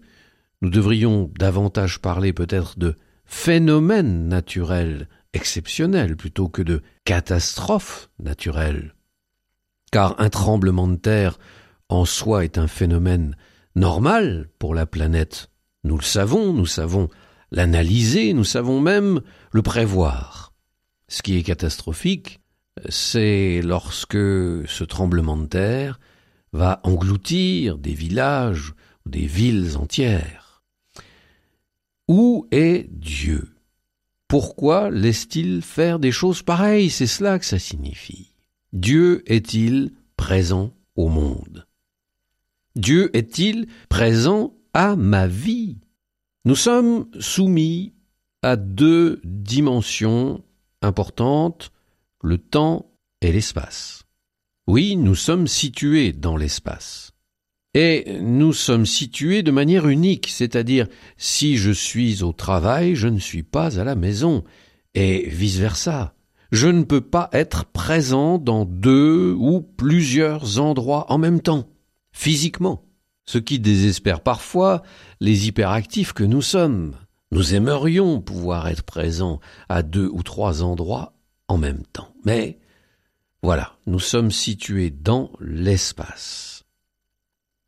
nous 0.60 0.68
devrions 0.68 1.30
davantage 1.38 2.00
parler 2.00 2.34
peut-être 2.34 2.78
de 2.78 2.94
phénomène 3.24 4.28
naturel 4.28 5.08
exceptionnel 5.32 6.16
plutôt 6.16 6.48
que 6.48 6.62
de 6.62 6.82
catastrophe 7.04 8.10
naturelle. 8.18 8.94
Car 9.90 10.20
un 10.20 10.30
tremblement 10.30 10.88
de 10.88 10.96
terre 10.96 11.38
en 11.88 12.04
soi 12.04 12.44
est 12.44 12.58
un 12.58 12.66
phénomène 12.66 13.36
normal 13.76 14.48
pour 14.58 14.74
la 14.74 14.86
planète. 14.86 15.50
Nous 15.84 15.96
le 15.96 16.02
savons, 16.02 16.52
nous 16.52 16.66
savons 16.66 17.08
l'analyser, 17.50 18.32
nous 18.32 18.44
savons 18.44 18.80
même 18.80 19.20
le 19.52 19.62
prévoir. 19.62 20.52
Ce 21.08 21.22
qui 21.22 21.36
est 21.36 21.42
catastrophique, 21.42 22.40
c'est 22.88 23.60
lorsque 23.62 24.14
ce 24.14 24.84
tremblement 24.84 25.36
de 25.36 25.46
terre 25.46 26.00
va 26.52 26.80
engloutir 26.84 27.78
des 27.78 27.94
villages 27.94 28.74
ou 29.04 29.10
des 29.10 29.26
villes 29.26 29.76
entières. 29.76 30.43
Où 32.08 32.46
est 32.50 32.86
Dieu? 32.90 33.54
Pourquoi 34.28 34.90
laisse-t-il 34.90 35.62
faire 35.62 35.98
des 35.98 36.12
choses 36.12 36.42
pareilles? 36.42 36.90
C'est 36.90 37.06
cela 37.06 37.38
que 37.38 37.46
ça 37.46 37.58
signifie. 37.58 38.34
Dieu 38.72 39.22
est-il 39.26 39.92
présent 40.16 40.74
au 40.96 41.08
monde? 41.08 41.66
Dieu 42.76 43.10
est-il 43.16 43.68
présent 43.88 44.54
à 44.74 44.96
ma 44.96 45.26
vie? 45.28 45.78
Nous 46.44 46.56
sommes 46.56 47.08
soumis 47.20 47.94
à 48.42 48.56
deux 48.56 49.22
dimensions 49.24 50.44
importantes, 50.82 51.72
le 52.22 52.36
temps 52.36 52.90
et 53.22 53.32
l'espace. 53.32 54.04
Oui, 54.66 54.96
nous 54.96 55.14
sommes 55.14 55.46
situés 55.46 56.12
dans 56.12 56.36
l'espace. 56.36 57.13
Et 57.74 58.18
nous 58.20 58.52
sommes 58.52 58.86
situés 58.86 59.42
de 59.42 59.50
manière 59.50 59.88
unique, 59.88 60.28
c'est-à-dire 60.30 60.86
si 61.16 61.56
je 61.56 61.72
suis 61.72 62.22
au 62.22 62.32
travail, 62.32 62.94
je 62.94 63.08
ne 63.08 63.18
suis 63.18 63.42
pas 63.42 63.80
à 63.80 63.84
la 63.84 63.96
maison, 63.96 64.44
et 64.94 65.28
vice-versa. 65.28 66.14
Je 66.52 66.68
ne 66.68 66.84
peux 66.84 67.00
pas 67.00 67.28
être 67.32 67.64
présent 67.64 68.38
dans 68.38 68.64
deux 68.64 69.34
ou 69.36 69.60
plusieurs 69.60 70.60
endroits 70.60 71.10
en 71.10 71.18
même 71.18 71.40
temps, 71.40 71.68
physiquement, 72.12 72.84
ce 73.26 73.38
qui 73.38 73.58
désespère 73.58 74.20
parfois 74.20 74.82
les 75.20 75.48
hyperactifs 75.48 76.12
que 76.12 76.22
nous 76.22 76.42
sommes. 76.42 76.94
Nous 77.32 77.56
aimerions 77.56 78.20
pouvoir 78.20 78.68
être 78.68 78.84
présents 78.84 79.40
à 79.68 79.82
deux 79.82 80.08
ou 80.12 80.22
trois 80.22 80.62
endroits 80.62 81.14
en 81.48 81.58
même 81.58 81.82
temps. 81.92 82.14
Mais 82.24 82.60
voilà, 83.42 83.72
nous 83.88 83.98
sommes 83.98 84.30
situés 84.30 84.90
dans 84.90 85.32
l'espace. 85.40 86.53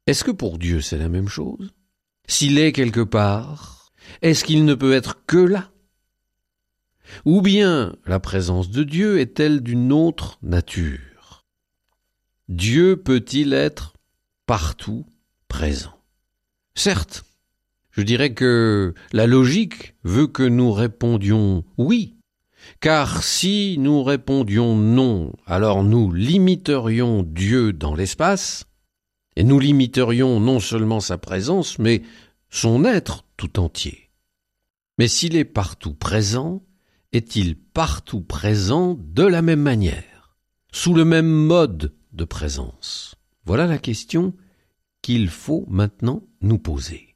Est-ce 0.06 0.22
que 0.22 0.30
pour 0.30 0.58
Dieu 0.58 0.80
c'est 0.80 0.98
la 0.98 1.08
même 1.08 1.28
chose? 1.28 1.72
S'il 2.28 2.58
est 2.58 2.72
quelque 2.72 3.00
part, 3.00 3.90
est-ce 4.22 4.44
qu'il 4.44 4.64
ne 4.64 4.74
peut 4.74 4.92
être 4.92 5.24
que 5.26 5.36
là? 5.36 5.72
Ou 7.24 7.40
bien 7.40 7.96
la 8.06 8.20
présence 8.20 8.70
de 8.70 8.84
Dieu 8.84 9.18
est-elle 9.18 9.60
d'une 9.60 9.92
autre 9.92 10.38
nature? 10.42 11.44
Dieu 12.48 12.96
peut-il 12.96 13.52
être 13.52 13.94
partout 14.46 15.06
présent? 15.48 15.98
Certes, 16.76 17.24
je 17.90 18.02
dirais 18.02 18.32
que 18.32 18.94
la 19.12 19.26
logique 19.26 19.94
veut 20.04 20.28
que 20.28 20.44
nous 20.44 20.70
répondions 20.70 21.64
oui, 21.78 22.16
car 22.80 23.24
si 23.24 23.76
nous 23.80 24.04
répondions 24.04 24.76
non, 24.76 25.32
alors 25.46 25.82
nous 25.82 26.12
limiterions 26.12 27.24
Dieu 27.24 27.72
dans 27.72 27.94
l'espace, 27.94 28.66
et 29.36 29.44
nous 29.44 29.58
limiterions 29.58 30.40
non 30.40 30.60
seulement 30.60 31.00
sa 31.00 31.18
présence, 31.18 31.78
mais 31.78 32.02
son 32.50 32.84
être 32.84 33.24
tout 33.36 33.60
entier. 33.60 34.10
Mais 34.98 35.08
s'il 35.08 35.36
est 35.36 35.44
partout 35.44 35.94
présent, 35.94 36.62
est-il 37.12 37.56
partout 37.56 38.22
présent 38.22 38.98
de 38.98 39.22
la 39.22 39.42
même 39.42 39.60
manière, 39.60 40.36
sous 40.72 40.94
le 40.94 41.04
même 41.04 41.30
mode 41.30 41.94
de 42.12 42.24
présence? 42.24 43.14
Voilà 43.44 43.66
la 43.66 43.78
question 43.78 44.34
qu'il 45.02 45.28
faut 45.28 45.66
maintenant 45.68 46.22
nous 46.40 46.58
poser. 46.58 47.14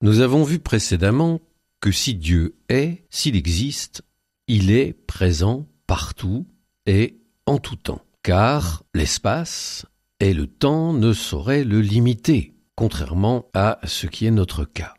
Nous 0.00 0.20
avons 0.20 0.42
vu 0.42 0.58
précédemment 0.58 1.40
que 1.80 1.92
si 1.92 2.14
Dieu 2.14 2.56
est, 2.68 3.04
s'il 3.10 3.36
existe, 3.36 4.02
il 4.48 4.70
est 4.70 4.92
présent 4.92 5.68
partout 5.86 6.46
et 6.86 7.20
en 7.46 7.58
tout 7.58 7.76
temps, 7.76 8.02
car 8.22 8.84
l'espace 8.94 9.86
et 10.22 10.34
le 10.34 10.46
temps 10.46 10.92
ne 10.92 11.12
sauraient 11.12 11.64
le 11.64 11.80
limiter, 11.80 12.54
contrairement 12.76 13.46
à 13.54 13.80
ce 13.82 14.06
qui 14.06 14.24
est 14.24 14.30
notre 14.30 14.64
cas. 14.64 14.94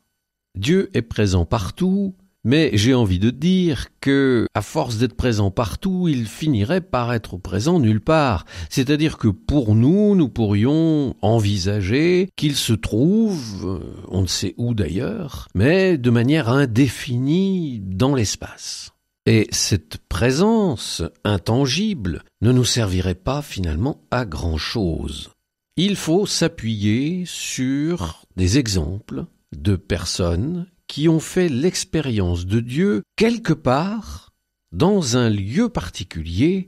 Dieu 0.53 0.89
est 0.93 1.01
présent 1.01 1.45
partout, 1.45 2.13
mais 2.43 2.71
j'ai 2.73 2.93
envie 2.93 3.19
de 3.19 3.29
dire 3.29 3.86
que, 4.01 4.47
à 4.53 4.62
force 4.62 4.97
d'être 4.97 5.15
présent 5.15 5.49
partout, 5.49 6.09
il 6.09 6.27
finirait 6.27 6.81
par 6.81 7.13
être 7.13 7.38
présent 7.38 7.79
nulle 7.79 8.01
part. 8.01 8.43
C'est-à-dire 8.69 9.17
que 9.17 9.29
pour 9.29 9.75
nous, 9.75 10.13
nous 10.13 10.27
pourrions 10.27 11.15
envisager 11.21 12.27
qu'il 12.36 12.57
se 12.57 12.73
trouve, 12.73 13.65
euh, 13.65 13.79
on 14.09 14.23
ne 14.23 14.27
sait 14.27 14.55
où 14.57 14.73
d'ailleurs, 14.73 15.47
mais 15.55 15.97
de 15.97 16.09
manière 16.09 16.49
indéfinie 16.49 17.79
dans 17.81 18.13
l'espace. 18.13 18.92
Et 19.25 19.47
cette 19.51 19.99
présence 20.09 21.01
intangible 21.23 22.23
ne 22.41 22.51
nous 22.51 22.65
servirait 22.65 23.15
pas 23.15 23.41
finalement 23.41 24.01
à 24.12 24.25
grand 24.25 24.57
chose. 24.57 25.31
Il 25.77 25.95
faut 25.95 26.25
s'appuyer 26.25 27.23
sur 27.25 28.25
des 28.36 28.57
exemples 28.57 29.25
de 29.55 29.75
personnes 29.75 30.67
qui 30.88 31.07
ont 31.07 31.21
fait 31.21 31.47
l'expérience 31.47 32.45
de 32.45 32.59
Dieu 32.59 33.03
quelque 33.15 33.53
part, 33.53 34.33
dans 34.73 35.15
un 35.15 35.29
lieu 35.29 35.69
particulier, 35.69 36.67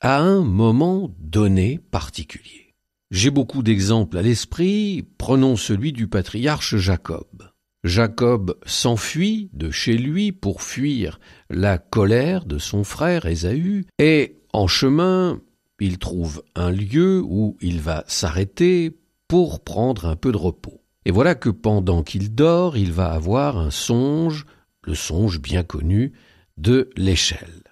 à 0.00 0.20
un 0.20 0.40
moment 0.40 1.14
donné 1.18 1.78
particulier. 1.90 2.74
J'ai 3.10 3.30
beaucoup 3.30 3.62
d'exemples 3.62 4.16
à 4.16 4.22
l'esprit, 4.22 5.06
prenons 5.18 5.56
celui 5.56 5.92
du 5.92 6.08
patriarche 6.08 6.76
Jacob. 6.76 7.49
Jacob 7.84 8.56
s'enfuit 8.66 9.50
de 9.52 9.70
chez 9.70 9.96
lui 9.96 10.32
pour 10.32 10.62
fuir 10.62 11.18
la 11.48 11.78
colère 11.78 12.44
de 12.44 12.58
son 12.58 12.84
frère 12.84 13.26
Ésaü, 13.26 13.86
et 13.98 14.38
en 14.52 14.66
chemin, 14.66 15.40
il 15.80 15.98
trouve 15.98 16.42
un 16.54 16.70
lieu 16.70 17.22
où 17.24 17.56
il 17.60 17.80
va 17.80 18.04
s'arrêter 18.06 18.98
pour 19.28 19.64
prendre 19.64 20.06
un 20.06 20.16
peu 20.16 20.32
de 20.32 20.36
repos. 20.36 20.82
Et 21.06 21.10
voilà 21.10 21.34
que 21.34 21.48
pendant 21.48 22.02
qu'il 22.02 22.34
dort, 22.34 22.76
il 22.76 22.92
va 22.92 23.12
avoir 23.12 23.56
un 23.56 23.70
songe, 23.70 24.44
le 24.84 24.94
songe 24.94 25.40
bien 25.40 25.62
connu, 25.62 26.12
de 26.58 26.90
l'échelle. 26.96 27.62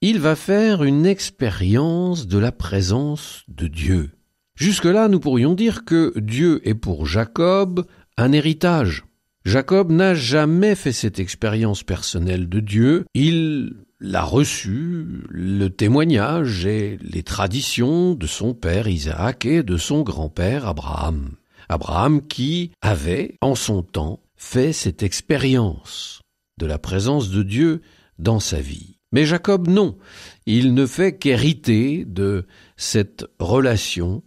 Il 0.00 0.20
va 0.20 0.36
faire 0.36 0.84
une 0.84 1.06
expérience 1.06 2.26
de 2.28 2.38
la 2.38 2.52
présence 2.52 3.42
de 3.48 3.66
Dieu. 3.66 4.10
Jusque-là, 4.54 5.08
nous 5.08 5.18
pourrions 5.18 5.54
dire 5.54 5.84
que 5.84 6.12
Dieu 6.16 6.60
est 6.68 6.74
pour 6.74 7.06
Jacob 7.06 7.86
un 8.16 8.32
héritage. 8.32 9.04
Jacob 9.44 9.90
n'a 9.90 10.14
jamais 10.14 10.74
fait 10.74 10.92
cette 10.92 11.18
expérience 11.18 11.82
personnelle 11.82 12.48
de 12.48 12.60
Dieu, 12.60 13.04
il 13.12 13.74
l'a 14.00 14.22
reçu, 14.22 15.06
le 15.28 15.68
témoignage 15.68 16.64
et 16.66 16.98
les 17.02 17.22
traditions 17.22 18.14
de 18.14 18.26
son 18.26 18.54
père 18.54 18.88
Isaac 18.88 19.44
et 19.44 19.62
de 19.62 19.76
son 19.76 20.02
grand-père 20.02 20.66
Abraham. 20.66 21.32
Abraham 21.68 22.26
qui 22.26 22.72
avait, 22.80 23.36
en 23.40 23.54
son 23.54 23.82
temps, 23.82 24.20
fait 24.36 24.72
cette 24.72 25.02
expérience 25.02 26.20
de 26.58 26.66
la 26.66 26.78
présence 26.78 27.30
de 27.30 27.42
Dieu 27.42 27.82
dans 28.18 28.40
sa 28.40 28.60
vie. 28.60 28.98
Mais 29.12 29.26
Jacob, 29.26 29.68
non. 29.68 29.96
Il 30.46 30.74
ne 30.74 30.86
fait 30.86 31.16
qu'hériter 31.16 32.04
de 32.04 32.46
cette 32.76 33.26
relation 33.38 34.22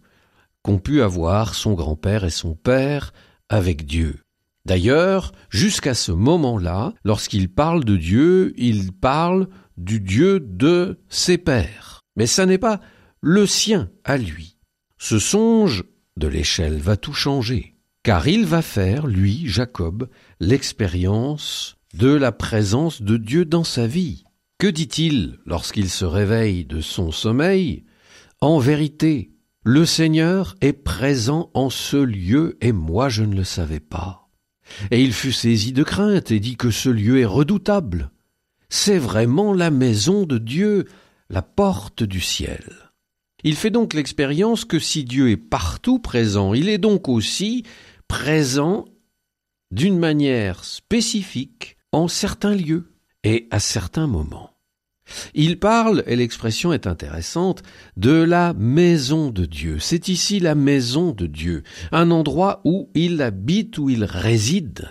qu'ont 0.62 0.78
pu 0.78 1.02
avoir 1.02 1.54
son 1.54 1.74
grand-père 1.74 2.24
et 2.24 2.30
son 2.30 2.54
père 2.54 3.12
avec 3.48 3.86
Dieu. 3.86 4.20
D'ailleurs, 4.64 5.32
jusqu'à 5.50 5.94
ce 5.94 6.12
moment-là, 6.12 6.92
lorsqu'il 7.04 7.48
parle 7.48 7.84
de 7.84 7.96
Dieu, 7.96 8.52
il 8.56 8.92
parle 8.92 9.48
du 9.76 10.00
Dieu 10.00 10.40
de 10.40 11.00
ses 11.08 11.38
pères. 11.38 12.02
Mais 12.16 12.26
ça 12.26 12.46
n'est 12.46 12.58
pas 12.58 12.80
le 13.20 13.46
sien 13.46 13.90
à 14.04 14.18
lui. 14.18 14.58
Ce 14.98 15.18
songe 15.18 15.84
de 16.16 16.26
l'échelle 16.26 16.78
va 16.78 16.96
tout 16.96 17.14
changer, 17.14 17.76
car 18.02 18.26
il 18.28 18.44
va 18.44 18.60
faire, 18.60 19.06
lui, 19.06 19.46
Jacob, 19.46 20.08
l'expérience 20.40 21.76
de 21.94 22.12
la 22.12 22.32
présence 22.32 23.00
de 23.00 23.16
Dieu 23.16 23.44
dans 23.44 23.64
sa 23.64 23.86
vie. 23.86 24.24
Que 24.58 24.66
dit-il 24.66 25.38
lorsqu'il 25.46 25.88
se 25.88 26.04
réveille 26.04 26.64
de 26.64 26.80
son 26.80 27.12
sommeil? 27.12 27.84
En 28.40 28.58
vérité, 28.58 29.30
le 29.70 29.84
Seigneur 29.84 30.56
est 30.62 30.72
présent 30.72 31.50
en 31.52 31.68
ce 31.68 31.98
lieu 31.98 32.56
et 32.62 32.72
moi 32.72 33.10
je 33.10 33.22
ne 33.22 33.36
le 33.36 33.44
savais 33.44 33.80
pas. 33.80 34.30
Et 34.90 35.02
il 35.02 35.12
fut 35.12 35.30
saisi 35.30 35.74
de 35.74 35.82
crainte 35.82 36.30
et 36.30 36.40
dit 36.40 36.56
que 36.56 36.70
ce 36.70 36.88
lieu 36.88 37.20
est 37.20 37.26
redoutable. 37.26 38.10
C'est 38.70 38.96
vraiment 38.96 39.52
la 39.52 39.70
maison 39.70 40.24
de 40.24 40.38
Dieu, 40.38 40.86
la 41.28 41.42
porte 41.42 42.02
du 42.02 42.22
ciel. 42.22 42.64
Il 43.44 43.56
fait 43.56 43.68
donc 43.68 43.92
l'expérience 43.92 44.64
que 44.64 44.78
si 44.78 45.04
Dieu 45.04 45.28
est 45.28 45.36
partout 45.36 45.98
présent, 45.98 46.54
il 46.54 46.70
est 46.70 46.78
donc 46.78 47.06
aussi 47.06 47.64
présent 48.08 48.86
d'une 49.70 49.98
manière 49.98 50.64
spécifique 50.64 51.76
en 51.92 52.08
certains 52.08 52.54
lieux 52.54 52.94
et 53.22 53.48
à 53.50 53.60
certains 53.60 54.06
moments. 54.06 54.47
Il 55.34 55.58
parle, 55.58 56.02
et 56.06 56.16
l'expression 56.16 56.72
est 56.72 56.86
intéressante, 56.86 57.62
de 57.96 58.22
la 58.22 58.52
maison 58.54 59.30
de 59.30 59.44
Dieu. 59.44 59.78
C'est 59.78 60.08
ici 60.08 60.40
la 60.40 60.54
maison 60.54 61.12
de 61.12 61.26
Dieu, 61.26 61.62
un 61.92 62.10
endroit 62.10 62.60
où 62.64 62.90
il 62.94 63.22
habite, 63.22 63.78
où 63.78 63.90
il 63.90 64.04
réside. 64.04 64.88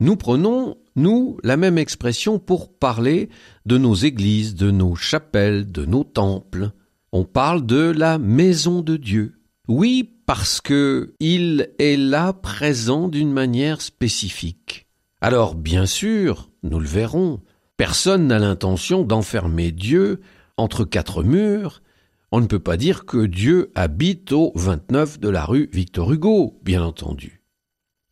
Nous 0.00 0.16
prenons, 0.16 0.76
nous, 0.96 1.38
la 1.42 1.56
même 1.56 1.78
expression 1.78 2.38
pour 2.38 2.72
parler 2.72 3.28
de 3.66 3.78
nos 3.78 3.94
églises, 3.94 4.54
de 4.54 4.70
nos 4.70 4.94
chapelles, 4.94 5.70
de 5.70 5.84
nos 5.84 6.04
temples 6.04 6.70
on 7.12 7.24
parle 7.24 7.64
de 7.64 7.90
la 7.90 8.18
maison 8.18 8.82
de 8.82 8.96
Dieu. 8.96 9.40
Oui, 9.66 10.10
parce 10.26 10.60
que 10.60 11.14
il 11.20 11.70
est 11.78 11.96
là 11.96 12.32
présent 12.32 13.08
d'une 13.08 13.32
manière 13.32 13.80
spécifique. 13.80 14.86
Alors, 15.20 15.54
bien 15.54 15.86
sûr, 15.86 16.50
nous 16.62 16.78
le 16.78 16.86
verrons, 16.86 17.40
personne 17.78 18.26
n'a 18.26 18.38
l'intention 18.38 19.04
d'enfermer 19.04 19.72
Dieu 19.72 20.20
entre 20.58 20.84
quatre 20.84 21.22
murs. 21.22 21.82
On 22.30 22.40
ne 22.40 22.46
peut 22.46 22.58
pas 22.58 22.76
dire 22.76 23.06
que 23.06 23.24
Dieu 23.24 23.70
habite 23.74 24.32
au 24.32 24.52
29 24.56 25.18
de 25.18 25.28
la 25.30 25.46
rue 25.46 25.70
Victor 25.72 26.12
Hugo, 26.12 26.60
bien 26.62 26.82
entendu. 26.82 27.42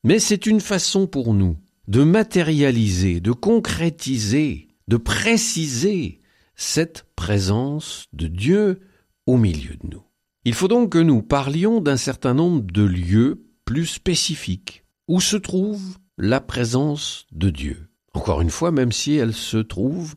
Mais 0.04 0.18
c'est 0.20 0.46
une 0.46 0.60
façon 0.60 1.06
pour 1.06 1.34
nous 1.34 1.58
de 1.88 2.02
matérialiser, 2.02 3.20
de 3.20 3.32
concrétiser, 3.32 4.68
de 4.88 4.96
préciser 4.96 6.20
cette 6.54 7.04
présence 7.16 8.06
de 8.12 8.28
Dieu 8.28 8.80
au 9.26 9.36
milieu 9.36 9.74
de 9.82 9.88
nous. 9.88 10.02
Il 10.44 10.54
faut 10.54 10.68
donc 10.68 10.92
que 10.92 10.98
nous 10.98 11.22
parlions 11.22 11.80
d'un 11.80 11.96
certain 11.96 12.34
nombre 12.34 12.62
de 12.62 12.82
lieux 12.82 13.44
plus 13.64 13.86
spécifiques 13.86 14.84
où 15.08 15.20
se 15.20 15.36
trouve 15.36 15.98
la 16.18 16.40
présence 16.40 17.26
de 17.32 17.50
Dieu. 17.50 17.85
Encore 18.16 18.40
une 18.40 18.48
fois, 18.48 18.72
même 18.72 18.92
si 18.92 19.16
elle 19.16 19.34
se 19.34 19.58
trouve 19.58 20.14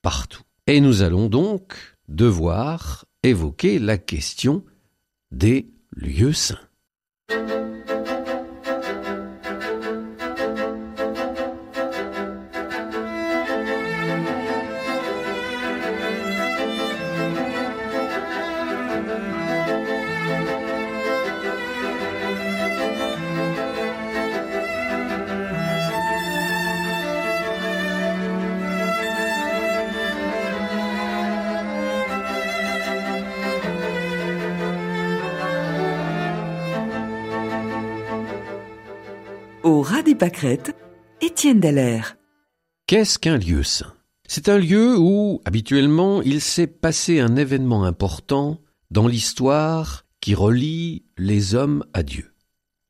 partout. 0.00 0.40
Et 0.66 0.80
nous 0.80 1.02
allons 1.02 1.28
donc 1.28 1.74
devoir 2.08 3.04
évoquer 3.22 3.78
la 3.78 3.98
question 3.98 4.64
des 5.32 5.70
lieux 5.94 6.32
saints. 6.32 6.58
Au 39.64 39.80
ras 39.80 40.02
des 40.02 40.16
pâquerettes, 40.16 40.74
Étienne 41.20 41.60
Dallaire. 41.60 42.16
Qu'est-ce 42.88 43.16
qu'un 43.16 43.38
lieu 43.38 43.62
saint? 43.62 43.94
C'est 44.26 44.48
un 44.48 44.58
lieu 44.58 44.98
où, 44.98 45.40
habituellement, 45.44 46.20
il 46.20 46.40
s'est 46.40 46.66
passé 46.66 47.20
un 47.20 47.36
événement 47.36 47.84
important 47.84 48.60
dans 48.90 49.06
l'histoire 49.06 50.04
qui 50.20 50.34
relie 50.34 51.04
les 51.16 51.54
hommes 51.54 51.84
à 51.92 52.02
Dieu. 52.02 52.32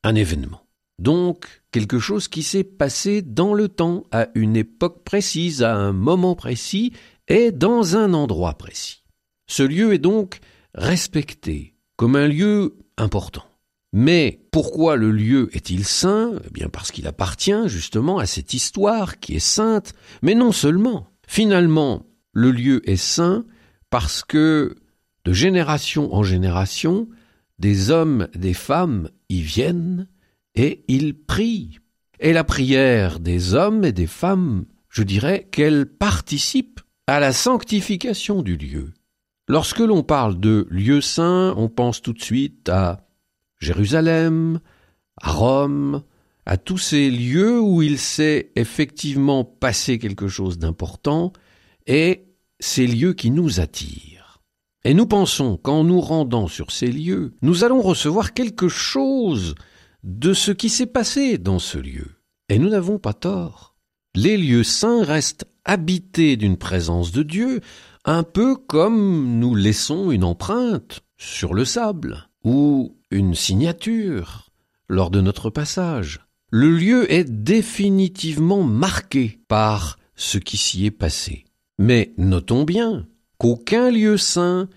Un 0.02 0.14
événement. 0.14 0.62
Donc, 0.98 1.62
quelque 1.72 1.98
chose 1.98 2.26
qui 2.26 2.42
s'est 2.42 2.64
passé 2.64 3.20
dans 3.20 3.52
le 3.52 3.68
temps, 3.68 4.04
à 4.10 4.28
une 4.34 4.56
époque 4.56 5.04
précise, 5.04 5.62
à 5.62 5.74
un 5.74 5.92
moment 5.92 6.36
précis, 6.36 6.94
et 7.28 7.52
dans 7.52 7.98
un 7.98 8.14
endroit 8.14 8.54
précis. 8.54 9.04
Ce 9.46 9.62
lieu 9.62 9.92
est 9.92 9.98
donc 9.98 10.40
respecté 10.74 11.74
comme 11.96 12.16
un 12.16 12.28
lieu 12.28 12.78
important. 12.96 13.44
Mais 13.92 14.40
pourquoi 14.50 14.96
le 14.96 15.10
lieu 15.10 15.50
est-il 15.54 15.84
saint? 15.84 16.32
Eh 16.46 16.50
bien 16.50 16.68
parce 16.68 16.90
qu'il 16.90 17.06
appartient 17.06 17.68
justement 17.68 18.18
à 18.18 18.26
cette 18.26 18.54
histoire 18.54 19.20
qui 19.20 19.34
est 19.34 19.38
sainte, 19.38 19.92
mais 20.22 20.34
non 20.34 20.52
seulement. 20.52 21.08
Finalement, 21.26 22.06
le 22.32 22.50
lieu 22.50 22.88
est 22.88 22.96
saint 22.96 23.44
parce 23.90 24.24
que 24.24 24.76
de 25.24 25.32
génération 25.32 26.14
en 26.14 26.22
génération, 26.22 27.08
des 27.58 27.90
hommes, 27.90 28.28
des 28.34 28.54
femmes 28.54 29.10
y 29.28 29.40
viennent 29.40 30.08
et 30.54 30.84
ils 30.88 31.14
prient. 31.14 31.78
Et 32.18 32.32
la 32.32 32.44
prière 32.44 33.20
des 33.20 33.54
hommes 33.54 33.84
et 33.84 33.92
des 33.92 34.06
femmes, 34.06 34.64
je 34.88 35.02
dirais 35.02 35.48
qu'elle 35.50 35.86
participe 35.86 36.80
à 37.06 37.20
la 37.20 37.32
sanctification 37.32 38.42
du 38.42 38.56
lieu. 38.56 38.92
Lorsque 39.48 39.80
l'on 39.80 40.02
parle 40.02 40.40
de 40.40 40.66
lieu 40.70 41.00
saint, 41.00 41.52
on 41.56 41.68
pense 41.68 42.00
tout 42.00 42.12
de 42.12 42.22
suite 42.22 42.68
à 42.68 43.06
Jérusalem, 43.62 44.58
à 45.20 45.30
Rome, 45.30 46.02
à 46.46 46.56
tous 46.56 46.78
ces 46.78 47.10
lieux 47.10 47.60
où 47.60 47.80
il 47.80 47.96
s'est 47.96 48.50
effectivement 48.56 49.44
passé 49.44 50.00
quelque 50.00 50.26
chose 50.26 50.58
d'important, 50.58 51.32
et 51.86 52.24
ces 52.58 52.88
lieux 52.88 53.12
qui 53.12 53.30
nous 53.30 53.60
attirent. 53.60 54.40
Et 54.84 54.94
nous 54.94 55.06
pensons 55.06 55.56
qu'en 55.56 55.84
nous 55.84 56.00
rendant 56.00 56.48
sur 56.48 56.72
ces 56.72 56.88
lieux, 56.88 57.34
nous 57.40 57.62
allons 57.62 57.80
recevoir 57.80 58.34
quelque 58.34 58.66
chose 58.66 59.54
de 60.02 60.34
ce 60.34 60.50
qui 60.50 60.68
s'est 60.68 60.86
passé 60.86 61.38
dans 61.38 61.60
ce 61.60 61.78
lieu. 61.78 62.16
Et 62.48 62.58
nous 62.58 62.68
n'avons 62.68 62.98
pas 62.98 63.14
tort. 63.14 63.76
Les 64.16 64.36
lieux 64.36 64.64
saints 64.64 65.04
restent 65.04 65.46
habités 65.64 66.36
d'une 66.36 66.56
présence 66.56 67.12
de 67.12 67.22
Dieu, 67.22 67.60
un 68.04 68.24
peu 68.24 68.56
comme 68.56 69.38
nous 69.38 69.54
laissons 69.54 70.10
une 70.10 70.24
empreinte 70.24 71.02
sur 71.16 71.54
le 71.54 71.64
sable 71.64 72.28
ou 72.44 72.96
une 73.12 73.34
signature 73.34 74.50
lors 74.88 75.10
de 75.10 75.20
notre 75.20 75.50
passage. 75.50 76.20
Le 76.50 76.70
lieu 76.70 77.10
est 77.12 77.24
définitivement 77.24 78.62
marqué 78.62 79.40
par 79.48 79.98
ce 80.16 80.38
qui 80.38 80.56
s'y 80.56 80.86
est 80.86 80.90
passé. 80.90 81.44
Mais 81.78 82.12
notons 82.16 82.64
bien 82.64 83.06
qu'aucun 83.38 83.90
lieu 83.90 84.16
saint 84.16 84.68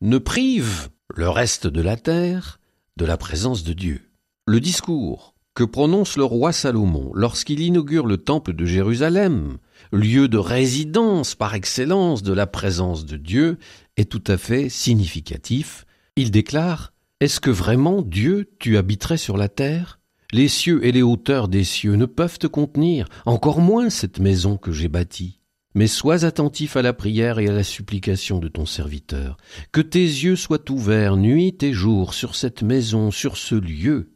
ne 0.00 0.18
prive 0.18 0.88
le 1.14 1.28
reste 1.28 1.66
de 1.66 1.80
la 1.80 1.96
terre 1.96 2.60
de 2.96 3.04
la 3.04 3.16
présence 3.16 3.64
de 3.64 3.72
Dieu. 3.72 4.00
Le 4.46 4.60
discours 4.60 5.34
que 5.54 5.64
prononce 5.64 6.16
le 6.16 6.24
roi 6.24 6.52
Salomon 6.52 7.10
lorsqu'il 7.14 7.60
inaugure 7.60 8.06
le 8.06 8.16
temple 8.16 8.52
de 8.52 8.64
Jérusalem, 8.64 9.58
lieu 9.92 10.28
de 10.28 10.38
résidence 10.38 11.34
par 11.34 11.54
excellence 11.54 12.22
de 12.22 12.32
la 12.32 12.46
présence 12.46 13.04
de 13.04 13.16
Dieu, 13.16 13.58
est 13.96 14.08
tout 14.08 14.22
à 14.28 14.36
fait 14.36 14.68
significatif. 14.68 15.84
Il 16.14 16.30
déclare 16.30 16.92
est-ce 17.20 17.40
que 17.40 17.50
vraiment, 17.50 18.02
Dieu, 18.02 18.54
tu 18.60 18.76
habiterais 18.76 19.16
sur 19.16 19.36
la 19.36 19.48
terre? 19.48 19.98
Les 20.30 20.46
cieux 20.46 20.84
et 20.84 20.92
les 20.92 21.02
hauteurs 21.02 21.48
des 21.48 21.64
cieux 21.64 21.94
ne 21.94 22.06
peuvent 22.06 22.38
te 22.38 22.46
contenir, 22.46 23.08
encore 23.26 23.60
moins 23.60 23.90
cette 23.90 24.20
maison 24.20 24.56
que 24.56 24.70
j'ai 24.70 24.88
bâtie. 24.88 25.40
Mais 25.74 25.88
sois 25.88 26.24
attentif 26.24 26.76
à 26.76 26.82
la 26.82 26.92
prière 26.92 27.40
et 27.40 27.48
à 27.48 27.52
la 27.52 27.64
supplication 27.64 28.38
de 28.38 28.46
ton 28.46 28.66
serviteur, 28.66 29.36
que 29.72 29.80
tes 29.80 29.98
yeux 29.98 30.36
soient 30.36 30.70
ouverts 30.70 31.16
nuit 31.16 31.56
et 31.62 31.72
jour 31.72 32.14
sur 32.14 32.36
cette 32.36 32.62
maison, 32.62 33.10
sur 33.10 33.36
ce 33.36 33.56
lieu. 33.56 34.12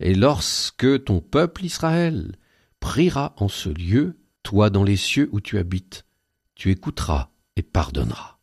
Et 0.00 0.14
lorsque 0.14 1.04
ton 1.04 1.20
peuple 1.20 1.64
Israël 1.64 2.32
priera 2.80 3.34
en 3.36 3.48
ce 3.48 3.68
lieu, 3.68 4.18
toi 4.42 4.70
dans 4.70 4.84
les 4.84 4.96
cieux 4.96 5.28
où 5.32 5.40
tu 5.40 5.58
habites, 5.58 6.04
tu 6.56 6.70
écouteras 6.70 7.30
et 7.56 7.62
pardonneras. 7.62 8.39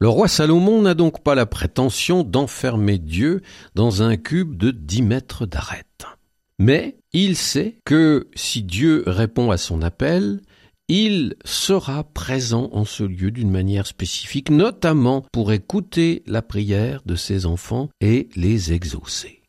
Le 0.00 0.08
roi 0.08 0.28
Salomon 0.28 0.82
n'a 0.82 0.94
donc 0.94 1.24
pas 1.24 1.34
la 1.34 1.44
prétention 1.44 2.22
d'enfermer 2.22 2.98
Dieu 2.98 3.42
dans 3.74 4.04
un 4.04 4.16
cube 4.16 4.56
de 4.56 4.70
dix 4.70 5.02
mètres 5.02 5.44
d'arête. 5.44 6.06
Mais 6.60 6.98
il 7.12 7.34
sait 7.34 7.80
que 7.84 8.28
si 8.36 8.62
Dieu 8.62 9.02
répond 9.08 9.50
à 9.50 9.56
son 9.56 9.82
appel, 9.82 10.40
il 10.86 11.34
sera 11.44 12.04
présent 12.04 12.70
en 12.72 12.84
ce 12.84 13.02
lieu 13.02 13.32
d'une 13.32 13.50
manière 13.50 13.88
spécifique, 13.88 14.50
notamment 14.50 15.26
pour 15.32 15.50
écouter 15.50 16.22
la 16.26 16.42
prière 16.42 17.02
de 17.04 17.16
ses 17.16 17.44
enfants 17.44 17.88
et 18.00 18.28
les 18.36 18.72
exaucer. 18.72 19.42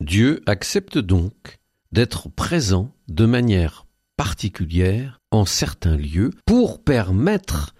Dieu 0.00 0.40
accepte 0.46 0.98
donc 0.98 1.58
d'être 1.90 2.28
présent 2.28 2.92
de 3.08 3.26
manière 3.26 3.86
particulière 4.16 5.20
en 5.32 5.46
certains 5.46 5.96
lieux 5.96 6.30
pour 6.44 6.84
permettre 6.84 7.74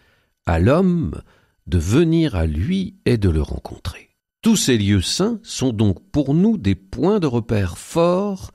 à 0.45 0.59
l'homme 0.59 1.21
de 1.67 1.79
venir 1.79 2.35
à 2.35 2.47
lui 2.47 2.97
et 3.05 3.19
de 3.19 3.29
le 3.29 3.43
rencontrer. 3.43 4.11
Tous 4.43 4.57
ces 4.57 4.79
lieux 4.79 5.03
saints 5.03 5.41
sont 5.43 5.73
donc 5.73 6.01
pour 6.11 6.35
nous 6.35 6.57
des 6.57 6.75
points 6.75 7.19
de 7.19 7.27
repère 7.27 7.79
forts 7.79 8.53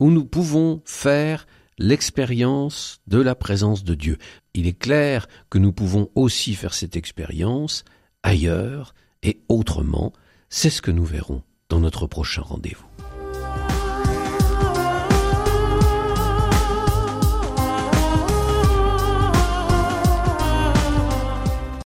où 0.00 0.10
nous 0.10 0.24
pouvons 0.24 0.82
faire 0.84 1.46
l'expérience 1.78 3.00
de 3.06 3.20
la 3.20 3.34
présence 3.34 3.84
de 3.84 3.94
Dieu. 3.94 4.18
Il 4.54 4.66
est 4.66 4.78
clair 4.78 5.26
que 5.50 5.58
nous 5.58 5.72
pouvons 5.72 6.08
aussi 6.14 6.54
faire 6.54 6.74
cette 6.74 6.96
expérience 6.96 7.84
ailleurs 8.22 8.94
et 9.22 9.42
autrement. 9.48 10.12
C'est 10.48 10.70
ce 10.70 10.82
que 10.82 10.90
nous 10.90 11.04
verrons 11.04 11.42
dans 11.68 11.80
notre 11.80 12.06
prochain 12.06 12.42
rendez-vous. 12.42 12.93